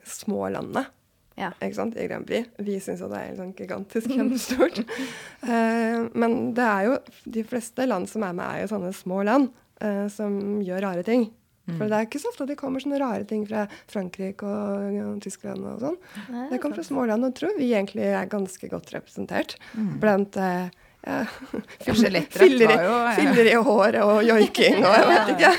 små 0.07 0.47
landene 0.55 0.87
Ja. 1.37 1.51
ikke 1.61 1.75
sant, 1.75 1.99
i 1.99 2.07
Grand 2.07 2.27
Prix. 2.27 2.49
Vi 2.59 2.79
syns 2.81 3.03
jo 3.03 3.11
det 3.13 3.19
er 3.21 3.37
sånn 3.37 3.53
gigantisk 3.59 4.15
kjempestort. 4.15 4.79
uh, 5.45 6.07
men 6.23 6.55
det 6.57 6.65
er 6.65 6.89
jo 6.89 6.97
de 7.37 7.45
fleste 7.45 7.87
land 7.87 8.09
som 8.09 8.25
er 8.25 8.33
med, 8.33 8.47
er 8.47 8.65
jo 8.65 8.73
sånne 8.73 8.95
små 8.97 9.21
land 9.27 9.51
eh, 9.81 10.07
som 10.13 10.39
gjør 10.65 10.87
rare 10.89 11.05
ting. 11.07 11.29
For 11.67 11.91
det 11.91 11.97
er 11.99 12.05
ikke 12.07 12.21
så 12.23 12.31
ofte 12.31 12.45
at 12.45 12.51
det 12.53 12.59
kommer 12.61 12.79
sånne 12.79 13.01
rare 13.03 13.25
ting 13.27 13.41
fra 13.49 13.65
Frankrike 13.91 14.47
og 14.47 14.95
ja, 14.95 15.07
Tyskland 15.19 15.67
og 15.67 15.81
sånn. 15.83 15.97
Nei, 16.31 16.45
Det 16.53 16.61
kommer 16.63 16.79
fra 16.79 16.87
småland, 16.87 17.27
og 17.27 17.35
tror 17.35 17.57
vi 17.59 17.73
egentlig 17.75 18.07
er 18.07 18.29
ganske 18.31 18.71
godt 18.71 18.93
representert 18.95 19.57
blant 19.75 20.39
eh, 20.39 20.69
ja, 21.07 21.25
skjelettdrett 21.95 22.39
filler, 22.43 22.71
i, 22.71 22.77
var 22.77 22.87
jo, 22.87 22.95
ja. 23.03 23.15
filler 23.19 23.51
i 23.51 23.57
håret 23.69 23.99
og 24.03 24.23
joiking 24.27 24.79
og 24.83 24.95
jeg 24.95 25.09
vet 25.11 25.31
ikke. 25.35 25.53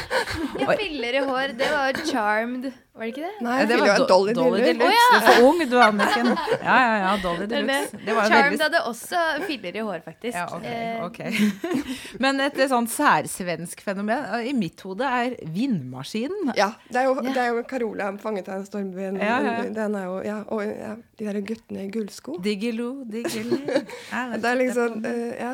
Ja, 0.61 0.77
filler 0.81 1.19
i 1.19 1.25
hår. 1.27 1.53
Det 1.59 1.69
var 1.73 2.01
charmed, 2.07 2.69
var 2.97 3.05
det 3.05 3.11
ikke 3.13 3.25
det? 3.27 3.45
Nei, 3.45 3.57
det 3.69 3.77
var 3.79 3.87
jo 3.87 3.95
en 3.95 4.07
Dolly. 4.09 4.61
Deluxe. 4.63 5.07
Du 5.11 5.17
er 5.17 5.25
så 5.27 5.45
ung, 5.45 5.59
du, 5.61 5.75
Anniken. 5.81 6.29
Ja, 6.63 6.77
ja, 6.81 6.95
ja. 7.03 7.11
Dolly 7.21 7.45
Deluxe. 7.45 7.91
det. 7.91 8.05
Det 8.07 8.15
var 8.17 8.29
Charmed 8.31 8.45
veldig 8.49 8.63
hadde 8.67 8.81
også 8.89 9.23
filler 9.47 9.77
i 9.77 9.83
hår, 9.87 9.99
faktisk. 10.05 10.37
ja, 10.37 10.45
ok, 10.55 10.65
okay. 11.05 11.49
ok. 11.61 11.83
Men 12.23 12.41
et 12.43 12.59
sånn 12.71 12.87
særsvensk 12.91 13.83
fenomen 13.85 14.23
eh, 14.39 14.49
i 14.51 14.53
mitt 14.57 14.81
hode 14.85 15.07
er 15.19 15.35
vindmaskinen. 15.53 16.53
Ja, 16.57 16.71
det 16.89 17.03
er 17.03 17.09
jo, 17.09 17.15
det 17.21 17.37
er 17.43 17.51
jo 17.53 17.63
Carola 17.69 18.09
fanget 18.21 18.49
av 18.49 18.61
en 18.61 18.67
stormvind. 18.67 19.21
Ja, 19.21 19.37
ja. 19.45 19.55
Den 19.77 19.97
er 19.99 20.07
jo, 20.09 20.17
ja, 20.25 20.39
og 20.53 20.63
ja, 20.65 20.95
de 21.19 21.29
der 21.29 21.41
guttene 21.45 21.85
i 21.85 21.91
gullsko. 21.93 22.39
Diggilo, 22.43 22.91
diggilo. 23.05 23.61
Ja, 24.11 24.37
Det 24.37 24.49
er 24.49 24.57
liksom, 24.59 25.05
eh, 25.05 25.35
ja, 25.37 25.53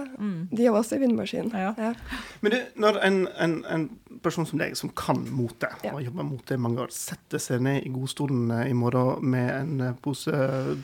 De 0.52 0.66
er 0.66 0.76
også 0.76 0.98
i 0.98 1.04
vindmaskinen. 1.04 1.52
Ja. 1.54 1.74
Ja. 1.78 1.94
Men 2.42 2.52
du, 2.52 2.58
når 2.80 3.00
en, 3.04 3.20
en, 3.42 3.56
en 3.70 3.90
person 4.24 4.48
som 4.48 4.62
deg, 4.62 4.76
som 4.80 4.92
kan 4.98 5.20
mote, 5.36 5.70
og 5.84 5.98
har 5.98 6.06
jobba 6.08 6.26
mote 6.28 6.58
i 6.58 6.62
mange 6.62 6.84
år, 6.86 6.94
setter 6.96 7.42
seg 7.42 7.64
ned 7.66 7.84
i 7.84 7.92
godstolen 7.94 8.52
eh, 8.56 8.70
i 8.72 8.78
morgen 8.78 9.24
med 9.34 9.50
en 9.54 9.88
eh, 9.90 9.96
pose 10.04 10.34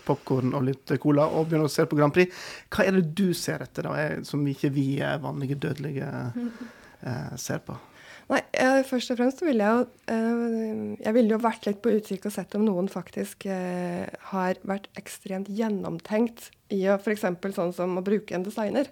popkorn 0.08 0.56
og 0.58 0.66
litt 0.70 0.96
cola 1.02 1.28
og 1.30 1.50
begynner 1.50 1.70
å 1.70 1.74
se 1.74 1.88
på 1.90 2.00
Grand 2.00 2.16
Prix, 2.16 2.34
hva 2.74 2.88
er 2.88 3.00
det 3.00 3.08
du 3.18 3.30
ser 3.38 3.66
etter, 3.66 3.90
da, 3.90 3.96
eh, 4.00 4.18
som 4.28 4.46
ikke 4.48 4.74
vi 4.76 4.90
eh, 5.04 5.20
vanlige 5.24 5.60
dødelige 5.68 6.10
eh, 7.08 7.38
ser 7.40 7.64
på? 7.66 7.78
Nei, 8.30 8.44
eh, 8.62 8.84
først 8.86 9.10
og 9.10 9.18
fremst 9.18 9.40
ville 9.42 9.66
jeg 9.66 9.80
jo 9.80 9.86
eh, 10.14 10.82
Jeg 11.02 11.16
ville 11.16 11.34
jo 11.34 11.42
vært 11.42 11.66
litt 11.66 11.80
på 11.82 11.96
utkikk 11.98 12.28
og 12.30 12.36
sett 12.36 12.54
om 12.60 12.66
noen 12.68 12.90
faktisk 12.92 13.48
eh, 13.50 14.06
har 14.30 14.60
vært 14.70 14.86
ekstremt 15.02 15.50
gjennomtenkt 15.50 16.52
i 16.70 16.84
å 16.94 17.00
f.eks. 17.00 17.26
sånn 17.56 17.74
som 17.74 17.98
å 17.98 18.06
bruke 18.06 18.36
en 18.38 18.46
designer. 18.46 18.92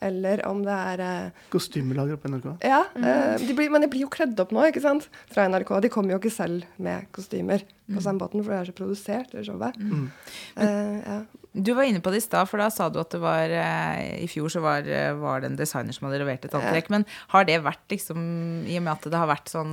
Eller 0.00 0.42
om 0.48 0.62
det 0.64 0.76
er 0.92 1.02
eh, 1.04 1.42
Kostymelager 1.52 2.20
på 2.20 2.30
NRK. 2.32 2.48
Ja, 2.64 2.84
eh, 2.96 3.34
de 3.40 3.56
blir, 3.56 3.70
men 3.72 3.84
de 3.84 3.90
blir 3.92 4.06
jo 4.06 4.12
kledd 4.12 4.38
opp 4.40 4.54
nå, 4.54 4.64
ikke 4.70 4.82
sant? 4.84 5.10
Fra 5.32 5.48
NRK. 5.50 5.74
De 5.84 5.92
kommer 5.92 6.14
jo 6.14 6.22
ikke 6.22 6.32
selv 6.32 6.64
med 6.80 7.10
kostymer 7.16 7.66
på 7.90 8.02
samme 8.02 8.22
måten, 8.22 8.42
for 8.44 8.54
det 8.54 8.60
er 8.60 8.70
så 8.70 8.76
produsert, 8.76 9.34
det 9.34 9.44
showet. 9.48 9.78
Eh, 10.56 10.96
ja. 11.04 11.20
Du 11.52 11.72
var 11.74 11.82
inne 11.82 11.98
på 11.98 12.12
det 12.14 12.20
i 12.20 12.22
stad, 12.22 12.46
for 12.46 12.62
da 12.62 12.68
sa 12.70 12.86
du 12.92 13.00
at 13.00 13.10
det 13.10 13.18
var 13.18 13.50
eh, 13.50 14.22
I 14.22 14.28
fjor 14.30 14.52
så 14.52 14.60
var, 14.62 14.86
eh, 14.86 15.10
var 15.18 15.42
det 15.42 15.48
en 15.50 15.56
designer 15.58 15.94
som 15.96 16.06
hadde 16.06 16.20
levert 16.22 16.44
et 16.46 16.54
antrekk. 16.54 16.90
Men 16.94 17.04
har 17.32 17.46
det 17.48 17.56
vært 17.64 17.90
liksom 17.90 18.20
I 18.70 18.76
og 18.78 18.84
med 18.86 18.92
at 18.92 19.08
det 19.10 19.18
har 19.18 19.30
vært 19.30 19.50
sånn 19.50 19.72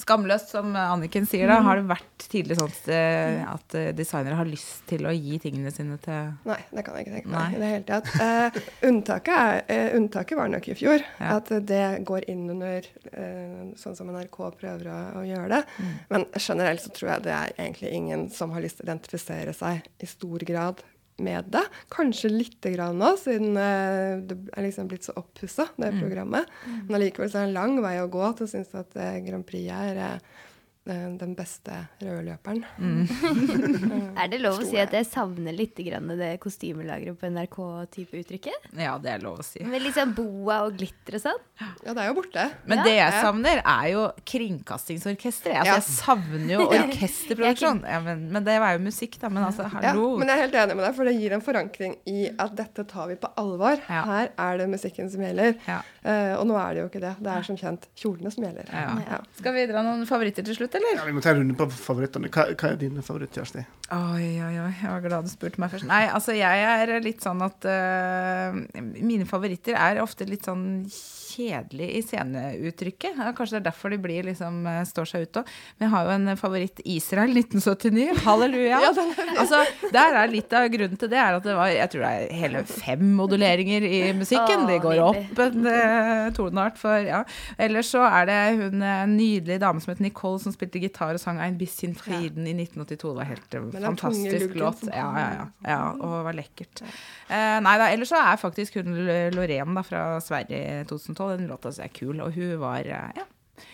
skamløst, 0.00 0.54
som 0.54 0.72
Anniken 0.72 1.28
sier 1.28 1.52
da, 1.52 1.58
har 1.66 1.82
det 1.82 1.90
vært 1.90 2.26
tidlig 2.32 2.56
sånn 2.56 2.72
at, 2.72 2.88
eh, 2.96 3.42
at 3.44 3.76
designere 3.98 4.38
har 4.40 4.48
lyst 4.48 4.86
til 4.88 5.04
å 5.04 5.12
gi 5.12 5.36
tingene 5.42 5.72
sine 5.74 5.98
til 6.00 6.32
Nei, 6.48 6.60
det 6.72 6.86
kan 6.86 6.96
jeg 6.96 7.04
ikke 7.04 7.16
tenke 7.18 7.34
meg 7.34 7.58
i 7.58 7.60
det 7.60 7.70
hele 7.74 7.86
tatt. 7.90 8.08
Uh, 8.16 8.72
unntaket, 8.88 9.36
er, 9.36 9.51
eh, 9.68 9.90
unntaket 9.96 10.38
var 10.38 10.48
nok 10.52 10.68
i 10.72 10.76
fjor. 10.78 11.02
Ja. 11.20 11.36
At 11.38 11.50
det 11.68 11.82
går 12.08 12.28
inn 12.32 12.44
under 12.52 12.86
eh, 13.12 13.58
sånn 13.80 13.96
som 13.98 14.10
NRK 14.12 14.38
prøver 14.60 14.88
å, 14.92 15.00
å 15.20 15.26
gjøre 15.26 15.48
det. 15.56 15.60
Mm. 15.78 15.92
Men 16.14 16.26
generelt 16.38 16.84
så 16.84 16.92
tror 16.94 17.10
jeg 17.14 17.26
det 17.26 17.34
er 17.36 17.52
egentlig 17.58 17.92
ingen 17.98 18.26
som 18.34 18.54
har 18.54 18.64
lyst 18.64 18.80
til 18.80 18.86
å 18.86 18.90
identifisere 18.90 19.54
seg 19.56 19.86
i 20.02 20.08
stor 20.10 20.44
grad 20.48 20.82
med 21.22 21.50
det. 21.52 21.62
Kanskje 21.92 22.30
lite 22.32 22.70
grann 22.72 22.96
nå, 22.98 23.12
siden 23.20 23.52
eh, 23.60 24.22
det 24.26 24.38
er 24.56 24.64
liksom 24.64 24.88
blitt 24.90 25.04
så 25.06 25.12
oppussa, 25.20 25.68
det 25.76 25.92
Mm. 25.92 26.00
programmet. 26.00 26.48
Men 26.88 26.96
allikevel 26.98 27.28
så 27.30 27.38
er 27.42 27.44
det 27.44 27.50
en 27.52 27.58
lang 27.60 27.76
vei 27.84 27.98
å 28.00 28.08
gå 28.10 28.30
til 28.38 28.48
å 28.48 28.50
synes 28.50 28.72
at 28.80 28.96
eh, 28.96 29.20
Grand 29.26 29.44
Prix 29.46 29.68
er 29.70 30.00
eh, 30.08 30.40
den 30.84 31.34
beste 31.38 31.70
rødløperen. 32.02 32.64
Er 34.18 34.28
det 34.32 34.40
lov 34.42 34.58
å 34.60 34.66
si 34.66 34.76
at 34.82 34.92
jeg 34.96 35.06
savner 35.06 35.54
litt 35.54 35.78
grann 35.86 36.08
det 36.18 36.32
kostymelageret 36.42 37.18
på 37.20 37.28
NRK-type 37.30 38.18
uttrykket? 38.22 38.66
Ja, 38.78 38.96
det 39.02 39.12
er 39.14 39.22
lov 39.22 39.38
å 39.40 39.46
si. 39.46 39.62
Med 39.66 39.84
sånn 39.94 40.14
boa 40.16 40.62
og 40.66 40.74
glitter 40.80 41.18
og 41.18 41.22
sånn? 41.22 41.40
Ja, 41.86 41.94
det 41.94 42.02
er 42.02 42.08
jo 42.10 42.16
borte. 42.18 42.46
Men 42.66 42.78
Ja. 42.78 42.84
det 42.84 42.94
jeg 42.96 43.12
Ja. 43.12 43.22
savner, 43.22 43.62
er 43.64 43.86
jo 43.92 44.02
kringkastingsorkesteret. 44.26 45.62
Altså, 45.62 45.70
Ja. 45.70 45.74
Jeg 45.74 45.82
savner 45.82 46.52
jo 46.56 46.66
orkesterproduksjon. 46.76 47.82
Ja, 47.86 48.00
men, 48.00 48.26
men 48.32 48.44
det 48.44 48.58
var 48.58 48.72
jo 48.76 48.82
musikk, 48.82 49.18
da. 49.20 49.28
Men 49.28 49.44
altså, 49.44 49.62
Ja, 49.72 49.92
hallo. 49.92 50.16
men 50.18 50.28
jeg 50.28 50.36
er 50.38 50.42
helt 50.42 50.54
enig 50.64 50.76
med 50.76 50.84
deg, 50.86 50.94
for 50.96 51.04
det 51.04 51.14
gir 51.20 51.32
en 51.32 51.40
forankring 51.46 51.96
i 52.06 52.28
at 52.38 52.56
dette 52.58 52.84
tar 52.90 53.06
vi 53.08 53.14
på 53.22 53.30
alvor. 53.38 53.78
Ja. 53.88 54.02
Her 54.04 54.32
er 54.38 54.58
det 54.58 54.68
musikken 54.68 55.10
som 55.10 55.20
gjelder. 55.22 55.54
Ja. 55.68 55.80
Eh, 56.04 56.34
og 56.38 56.46
nå 56.50 56.56
er 56.58 56.74
det 56.74 56.82
jo 56.82 56.88
ikke 56.90 57.00
det. 57.06 57.14
Det 57.22 57.30
er 57.36 57.42
som 57.46 57.56
kjent 57.56 57.86
kjolene 57.96 58.32
som 58.34 58.44
gjelder. 58.44 58.66
Ja. 58.72 58.98
Ja. 59.06 59.20
Skal 59.38 59.54
vi 59.54 59.66
dra 59.70 59.82
noen 59.86 60.06
favoritter 60.08 60.42
til 60.44 60.56
slutt, 60.58 60.71
Þetta 60.72 60.78
er 60.78 60.88
leir. 60.88 61.00
Ja, 61.06 61.12
men 61.12 61.20
det 61.20 61.30
är 61.30 61.40
ungefär 61.40 61.68
favoriten. 61.68 62.28
Kaj 62.28 62.56
är 62.62 62.76
din 62.76 63.02
favorit, 63.02 63.34
Kersti? 63.34 63.64
Oi, 63.92 64.40
oi, 64.40 64.54
oi. 64.56 64.70
Jeg 64.72 64.88
var 64.88 65.02
glad 65.04 65.26
du 65.26 65.28
spurte 65.28 65.60
meg 65.60 65.72
først. 65.72 65.84
Nei, 65.84 66.06
altså 66.08 66.32
jeg 66.32 66.62
er 66.64 66.92
litt 67.04 67.20
sånn 67.20 67.42
at 67.44 67.66
uh, 67.68 68.56
Mine 68.96 69.26
favoritter 69.28 69.76
er 69.76 70.00
ofte 70.00 70.24
litt 70.28 70.48
sånn 70.48 70.86
kjedelig 71.32 71.88
i 71.96 72.00
sceneuttrykket. 72.04 73.20
Kanskje 73.36 73.56
det 73.56 73.60
er 73.60 73.66
derfor 73.70 73.92
de 73.92 73.98
blir 74.02 74.26
liksom 74.28 74.66
øh, 74.68 74.80
står 74.88 75.08
seg 75.08 75.26
ut 75.26 75.40
òg. 75.40 75.52
Men 75.78 75.86
jeg 75.86 75.92
har 75.94 76.08
jo 76.08 76.14
en 76.16 76.40
favoritt 76.40 76.82
Israel 76.84 77.32
1979. 77.40 78.22
Halleluja. 78.26 78.80
altså, 79.40 79.62
der 79.94 80.18
er 80.20 80.32
litt 80.32 80.52
av 80.56 80.68
grunnen 80.72 81.00
til 81.00 81.12
det 81.12 81.20
er 81.22 81.38
at 81.38 81.46
det 81.46 81.56
var 81.56 81.72
jeg 81.72 81.92
tror 81.94 82.04
det 82.04 82.12
er 82.12 82.36
hele 82.42 82.64
fem 82.68 83.04
moduleringer 83.16 83.86
i 83.88 84.02
musikken. 84.18 84.66
De 84.68 84.78
går 84.84 85.02
opp 85.04 85.42
en 85.46 85.68
uh, 85.68 86.28
toneart 86.36 86.80
for 86.80 87.08
ja. 87.08 87.22
Ellers 87.60 87.92
så 87.92 88.04
er 88.06 88.28
det 88.28 88.40
hun 88.60 88.84
eh, 88.84 89.04
nydelige 89.08 89.60
dame 89.62 89.80
som 89.82 89.92
heter 89.92 90.04
Nicole, 90.04 90.40
som 90.42 90.54
spilte 90.54 90.80
gitar 90.82 91.16
og 91.16 91.22
sang 91.22 91.40
Ein 91.42 91.58
bisschen 91.60 91.96
Frieden 91.98 92.46
i 92.48 92.54
1982. 92.56 93.12
Det 93.12 93.18
var 93.18 93.30
helt 93.30 93.58
fantastisk 93.84 94.56
låt. 94.60 94.84
Ja, 94.88 95.08
ja, 95.18 95.26
ja, 95.36 95.46
ja. 95.68 95.80
Og 95.96 96.16
det 96.16 96.22
var 96.28 96.38
lekkert. 96.38 96.82
Eh, 97.28 97.58
nei 97.64 97.74
da, 97.80 97.90
ellers 97.92 98.12
så 98.12 98.20
er 98.20 98.40
faktisk 98.40 98.80
hun 98.80 98.94
Loreen 99.34 99.76
da, 99.78 99.84
fra 99.86 100.02
Sverige 100.24 100.62
i 100.62 100.88
2012. 100.90 101.36
Den 101.36 101.50
låta 101.50 101.74
så 101.74 101.86
er 101.86 101.94
kul, 101.94 102.22
og 102.24 102.34
hun 102.36 102.56
var 102.62 102.86
eh, 102.86 103.12
ja. 103.20 103.28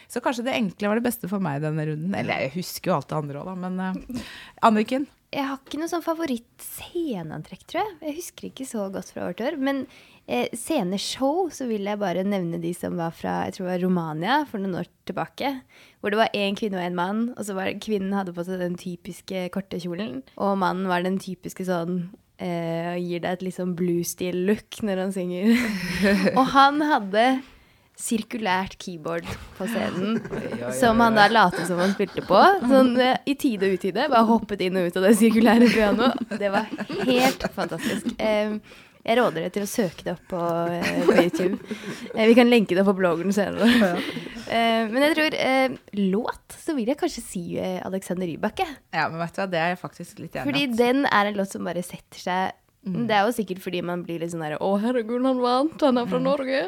Så 0.09 0.21
kanskje 0.25 0.47
det 0.47 0.57
enkle 0.57 0.89
var 0.91 0.99
det 0.99 1.05
beste 1.05 1.29
for 1.31 1.43
meg 1.45 1.63
denne 1.63 1.85
runden. 1.89 2.17
Eller 2.17 2.47
jeg 2.47 2.57
husker 2.59 2.93
jo 2.93 2.99
alt 2.99 3.09
det 3.11 3.21
andre 3.21 3.41
òg, 3.43 3.49
da, 3.53 3.57
men 3.67 3.81
eh, 3.85 4.27
Anniken? 4.69 5.09
Jeg 5.29 5.45
har 5.45 5.59
ikke 5.61 5.77
noe 5.77 5.91
sånn 5.91 6.05
favoritt-sceneantrekk, 6.05 7.67
tror 7.69 7.83
jeg. 7.83 7.97
Jeg 8.07 8.17
husker 8.17 8.49
ikke 8.49 8.65
så 8.69 8.87
godt 8.93 9.11
fra 9.13 9.27
år 9.29 9.37
til 9.37 9.51
år. 9.51 9.59
Men 9.61 9.83
eh, 10.29 10.53
sceneshow, 10.55 11.49
så 11.55 11.67
vil 11.71 11.89
jeg 11.89 12.01
bare 12.01 12.27
nevne 12.27 12.61
de 12.63 12.73
som 12.77 12.99
var 13.01 13.17
fra 13.17 13.41
jeg 13.49 13.57
tror 13.57 13.67
det 13.67 13.73
var 13.73 13.85
Romania 13.87 14.39
for 14.49 14.63
noen 14.63 14.79
år 14.83 14.89
tilbake. 15.09 15.55
Hvor 15.99 16.15
det 16.15 16.21
var 16.21 16.37
én 16.37 16.57
kvinne 16.59 16.79
og 16.79 16.87
én 16.87 16.97
mann, 16.99 17.27
og 17.35 17.49
så 17.49 17.57
var 17.59 17.73
kvinnen 17.83 18.15
hadde 18.17 18.37
på 18.37 18.47
seg 18.47 18.63
den 18.63 18.79
typiske 18.79 19.49
korte 19.55 19.81
kjolen. 19.83 20.23
Og 20.37 20.57
mannen 20.61 20.89
var 20.91 21.05
den 21.07 21.19
typiske 21.23 21.67
sånn 21.69 22.01
eh, 22.39 22.97
Gir 23.01 23.25
deg 23.25 23.31
et 23.33 23.47
litt 23.49 23.59
sånn 23.59 23.77
blues-stil-look 23.79 24.83
når 24.87 25.07
han 25.07 25.15
synger. 25.17 25.55
og 26.39 26.45
han 26.55 26.85
hadde 26.93 27.29
sirkulært 27.99 28.77
keyboard 28.79 29.27
på 29.57 29.67
scenen, 29.67 30.21
som 30.79 31.01
han 31.03 31.17
da 31.19 31.25
lot 31.33 31.57
som 31.67 31.81
han 31.83 31.97
spilte 31.97 32.23
på. 32.27 32.43
Sånn 32.63 32.93
eh, 33.03 33.17
i 33.27 33.35
tide 33.35 33.67
og 33.67 33.81
utide. 33.81 34.07
Bare 34.07 34.27
hoppet 34.29 34.63
inn 34.69 34.79
og 34.79 34.87
ut 34.87 35.01
av 35.01 35.09
det 35.09 35.17
sirkulære 35.19 35.71
pianoet. 35.73 36.37
Det 36.39 36.53
var 36.55 36.71
helt 37.09 37.49
fantastisk. 37.57 38.13
Eh, 38.23 38.55
jeg 39.09 39.17
råder 39.17 39.47
deg 39.47 39.55
til 39.55 39.65
å 39.65 39.69
søke 39.71 40.05
det 40.05 40.13
opp 40.13 40.25
på, 40.29 40.41
eh, 40.69 40.89
på 41.09 41.15
YouTube. 41.17 41.59
Eh, 42.13 42.27
vi 42.29 42.35
kan 42.37 42.51
lenke 42.51 42.77
det 42.77 42.85
på 42.85 42.95
bloggen 42.99 43.33
senere. 43.33 43.95
Eh, 44.49 44.85
men 44.89 45.03
jeg 45.05 45.13
tror 45.17 45.35
eh, 45.37 45.75
låt, 46.13 46.55
så 46.57 46.73
vil 46.77 46.89
jeg 46.89 46.97
kanskje 47.01 47.21
si 47.25 47.43
Alexander 47.61 48.29
Rybak. 48.29 48.63
Ja, 48.97 49.09
men 49.09 49.21
vet 49.21 49.35
du 49.37 49.43
hva, 49.43 49.49
det 49.53 49.61
er 49.61 49.75
jeg 49.75 49.81
faktisk 49.83 50.23
litt 50.23 50.39
enig 50.39 50.45
i. 50.45 50.49
Fordi 50.49 50.63
den 50.79 51.05
er 51.05 51.29
en 51.29 51.37
låt 51.37 51.53
som 51.53 51.69
bare 51.69 51.85
setter 51.85 52.23
seg 52.23 52.57
Det 52.89 53.13
er 53.13 53.27
jo 53.27 53.35
sikkert 53.37 53.61
fordi 53.61 53.83
man 53.85 54.05
blir 54.07 54.23
litt 54.23 54.33
sånn 54.33 54.41
derre 54.47 54.57
Å, 54.65 54.71
herregud, 54.81 55.21
han 55.27 55.43
vant, 55.43 55.85
han 55.85 56.01
er 56.01 56.09
fra 56.09 56.21
Norge. 56.23 56.63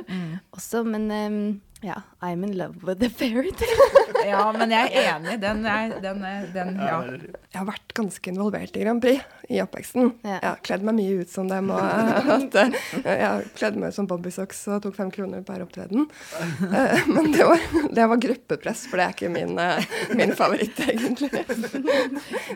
Også, 0.57 0.83
men 0.85 1.07
ehm, 1.14 1.40
ja, 1.83 2.03
I'm 2.21 2.45
in 2.45 2.59
love 2.59 2.75
with 2.83 3.01
the 3.01 3.11
fairytale. 3.11 3.88
Ja, 4.21 4.53
men 4.53 4.69
jeg 4.69 4.90
er 4.93 5.07
enig. 5.14 5.38
Den, 5.40 5.62
er, 5.64 5.95
den, 6.03 6.19
er, 6.29 6.43
den 6.53 6.75
ja. 6.77 6.97
Jeg 7.09 7.57
har 7.57 7.64
vært 7.71 7.95
ganske 7.97 8.29
involvert 8.29 8.75
i 8.77 8.83
Grand 8.85 9.01
Prix 9.01 9.23
i 9.49 9.62
oppveksten. 9.62 10.11
Ja. 10.27 10.35
Jeg 10.35 10.45
har 10.45 10.59
kledd 10.66 10.85
meg 10.85 10.99
mye 10.99 11.23
ut 11.23 11.33
som 11.33 11.49
dem. 11.49 11.71
Og 11.73 11.81
at, 12.35 12.59
eh, 12.61 12.75
jeg 13.07 13.23
har 13.25 13.47
kledd 13.57 13.79
meg 13.81 13.95
ut 13.95 13.97
som 13.97 14.09
Bobby 14.11 14.33
Socks 14.35 14.61
og 14.69 14.83
tok 14.85 14.99
fem 14.99 15.12
kroner 15.14 15.40
per 15.47 15.64
opptreden. 15.64 16.05
Eh, 16.37 17.09
Men 17.09 17.31
det 17.33 17.47
var, 17.49 17.64
det 17.97 18.09
var 18.12 18.21
gruppepress, 18.27 18.85
for 18.90 19.01
det 19.01 19.07
er 19.07 19.16
ikke 19.16 19.33
min, 19.33 19.57
eh, 19.57 19.88
min 20.21 20.37
favoritt, 20.37 20.85
egentlig. 20.85 21.33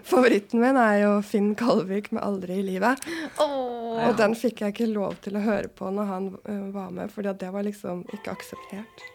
Favoritten 0.05 0.61
min 0.61 0.83
er 0.85 1.01
jo 1.07 1.15
Finn 1.25 1.55
Kalvik 1.59 2.13
med 2.13 2.23
'Aldri 2.27 2.61
i 2.61 2.67
livet'. 2.69 3.09
Og 3.41 4.21
den 4.21 4.37
fikk 4.37 4.67
jeg 4.67 4.77
ikke 4.77 4.93
lov 4.93 5.17
til 5.25 5.41
å 5.41 5.47
høre 5.49 5.73
på 5.73 5.89
når 5.89 6.13
han 6.13 6.31
var 6.77 6.93
med, 6.93 7.09
for 7.15 7.25
det 7.25 7.49
var 7.57 7.65
liksom 7.65 8.05
ikke 8.13 8.37
akseptert. 8.37 9.09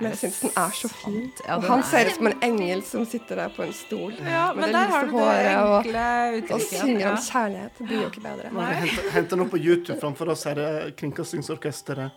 Men 0.00 0.10
jeg 0.14 0.18
syns 0.22 0.38
den 0.40 0.50
er 0.56 0.70
så 0.78 0.88
fin. 0.88 1.32
Ja, 1.46 1.56
og 1.56 1.64
han 1.68 1.78
er- 1.82 1.88
ser 1.90 2.06
ut 2.08 2.14
som 2.16 2.26
en 2.30 2.38
engel 2.42 2.82
som 2.88 3.04
sitter 3.06 3.36
der 3.36 3.48
på 3.52 3.62
en 3.66 3.72
stol. 3.76 4.14
ja, 4.24 4.46
med 4.54 4.64
det 4.72 4.74
lyse 4.74 5.10
håret 5.10 5.56
og, 5.60 6.54
og 6.56 6.60
synger 6.64 7.10
om 7.10 7.16
kjærlighet. 7.26 7.72
Det 7.78 7.86
blir 7.90 8.00
jo 8.02 8.08
ikke 8.08 8.22
bedre. 8.24 8.52
Nei. 8.52 8.70
vi 8.70 8.80
hente, 8.86 9.10
hente 9.12 9.30
den 9.36 9.40
opp 9.44 9.50
på 9.52 9.60
YouTube 9.60 10.00
framfor 10.00 10.32
oss, 10.32 10.44
her 10.48 10.90
Kringkastingsorkesteret. 10.96 12.10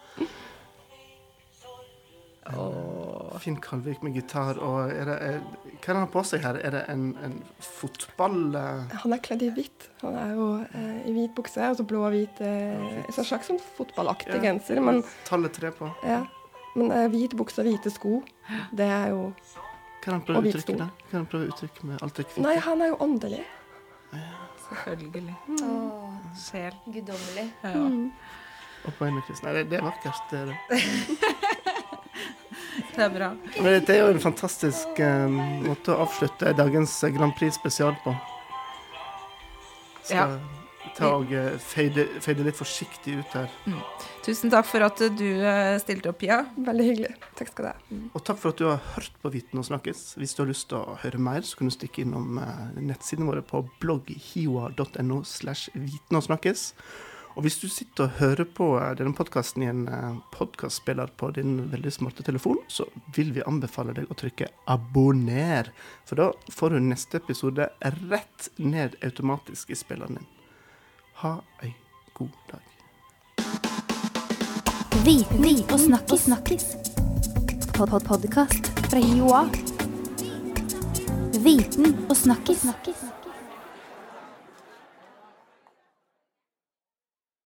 Oh. 2.54 3.38
Finn 3.40 3.56
Kalvik 3.64 4.02
med 4.04 4.14
gitar, 4.18 4.58
og 4.60 4.92
er 4.92 5.06
det, 5.08 5.16
er, 5.24 5.38
hva 5.40 5.72
er 5.72 5.80
det 5.80 5.94
han 5.94 6.02
har 6.04 6.10
på 6.12 6.24
seg 6.28 6.42
her? 6.44 6.58
Er 6.60 6.74
det 6.76 6.82
en, 6.92 7.06
en 7.24 7.38
fotball... 7.64 8.56
eh, 8.60 8.98
Han 9.04 9.16
er 9.16 9.22
kledd 9.24 9.46
i 9.48 9.50
hvitt. 9.56 9.88
Han 10.04 10.18
er 10.20 10.34
jo 10.36 10.48
eh, 10.68 10.98
i 11.08 11.14
hvit 11.16 11.32
bukse 11.38 11.64
og 11.72 11.78
så 11.80 11.86
blå 11.88 12.02
og 12.04 12.12
hvit 12.16 12.42
eh, 12.44 13.00
En 13.08 13.16
slags 13.16 13.48
sånn 13.48 13.62
fotballaktig 13.78 14.36
Ja. 14.36 14.42
genser. 14.44 14.82
Men, 14.84 15.00
Tallet 15.28 15.56
tre 15.56 15.72
på. 15.76 15.88
ja. 16.08 16.24
Men 16.76 16.92
uh, 16.92 17.08
hvit 17.14 17.36
bukse 17.38 17.62
og 17.62 17.70
hvite 17.70 17.92
sko, 17.94 18.22
det 18.74 18.88
er 18.90 19.12
jo 19.14 19.28
er 20.04 20.18
han 20.18 20.24
prøve 20.26 20.40
Og 20.40 20.44
å 20.44 20.46
hvit 20.46 20.58
uttrykke 20.60 20.80
det? 20.82 20.88
Er 21.12 21.16
han 21.16 21.28
prøve 21.32 21.46
å 21.46 21.52
uttrykke 21.54 21.88
med 21.88 22.02
alt 22.04 22.18
det? 22.20 22.26
Nei, 22.44 22.56
han 22.66 22.82
er 22.84 22.92
jo 22.92 22.98
åndelig. 23.06 23.44
Selvfølgelig. 24.64 25.36
Sjel. 26.44 26.76
Guddommelig. 26.92 27.46
Ja. 27.64 27.74
Og 28.84 28.98
på 28.98 29.08
og 29.08 29.22
kristen. 29.28 29.48
Nei, 29.48 29.54
det, 29.62 29.64
det 29.72 29.80
er 29.80 29.86
vakkert. 29.88 30.26
Det 30.32 30.42
er 30.42 30.52
det. 30.52 30.58
Det 32.94 33.02
er 33.02 33.10
bra. 33.10 33.28
Men 33.58 33.76
dette 33.76 33.94
er 33.94 34.04
jo 34.04 34.10
en 34.14 34.22
fantastisk 34.22 35.00
um, 35.02 35.38
måte 35.66 35.94
å 35.94 36.04
avslutte 36.06 36.54
dagens 36.58 36.94
Grand 37.16 37.34
Prix 37.38 37.58
spesial 37.58 37.96
på. 38.04 38.14
Skal 40.06 40.38
ta 40.98 41.12
og 41.18 41.32
eh, 41.36 41.56
fade, 41.62 42.06
fade 42.24 42.46
litt 42.46 42.58
forsiktig 42.58 43.18
ut 43.22 43.38
her. 43.38 43.54
Tusen 44.26 44.54
takk 44.54 44.68
for 44.70 44.86
at 44.86 45.02
du 45.18 45.28
eh, 45.44 45.76
stilte 45.84 46.12
opp, 46.12 46.20
Pia. 46.22 46.42
Veldig 46.56 46.90
hyggelig. 46.90 47.14
Takk 47.40 47.54
skal 47.54 47.66
du 47.66 47.70
ha. 47.72 48.02
Og 48.14 48.26
takk 48.26 48.42
for 48.42 48.54
at 48.54 48.62
du 48.62 48.68
har 48.70 48.84
hørt 48.96 49.16
på 49.24 49.34
Viten 49.34 49.62
og 49.62 49.68
snakkes. 49.70 50.04
Hvis 50.20 50.36
du 50.36 50.44
har 50.44 50.52
lyst 50.52 50.70
til 50.72 50.82
å 50.82 50.98
høre 51.04 51.22
mer, 51.22 51.46
så 51.48 51.60
kan 51.60 51.72
du 51.72 51.76
stikke 51.76 52.06
innom 52.06 52.38
eh, 52.42 52.68
nettsidene 52.82 53.30
våre 53.30 53.46
på 53.46 53.66
blogghiwa.no 53.84 55.24
slash 55.28 55.74
viten 55.74 56.20
og 56.20 56.28
snakkes. 56.30 56.70
Og 57.34 57.48
hvis 57.48 57.58
du 57.58 57.66
sitter 57.72 58.06
og 58.06 58.20
hører 58.20 58.46
på 58.46 58.68
eh, 58.78 58.92
denne 59.00 59.16
podkasten 59.18 59.66
i 59.66 59.70
en 59.72 59.88
eh, 59.90 60.20
podkastspiller 60.36 61.14
på 61.18 61.32
din 61.38 61.56
veldig 61.72 61.94
smarte 61.94 62.26
telefon, 62.26 62.62
så 62.70 62.86
vil 63.16 63.34
vi 63.34 63.46
anbefale 63.50 63.96
deg 63.98 64.12
å 64.12 64.18
trykke 64.20 64.52
'abonner'. 64.70 65.74
For 66.06 66.22
da 66.22 66.30
får 66.54 66.76
du 66.76 66.86
neste 66.86 67.22
episode 67.22 67.70
rett 67.82 68.50
ned 68.58 68.98
automatisk 69.02 69.74
i 69.74 69.80
spilleren 69.80 70.22
din. 70.22 70.33
Ha 71.24 71.44
ei 71.64 71.76
god 72.14 72.30
dag. 72.52 72.62
Viten 75.06 75.64
og 75.72 75.80
snakkis. 75.80 76.24
snakkis. 76.24 76.66
Pod 77.78 77.90
-pod 77.90 78.08
Podkast 78.08 78.68
fra 78.90 79.00
Joa. 79.00 79.48
Viten 81.44 82.06
og 82.10 82.18
snakkis. 82.18 82.66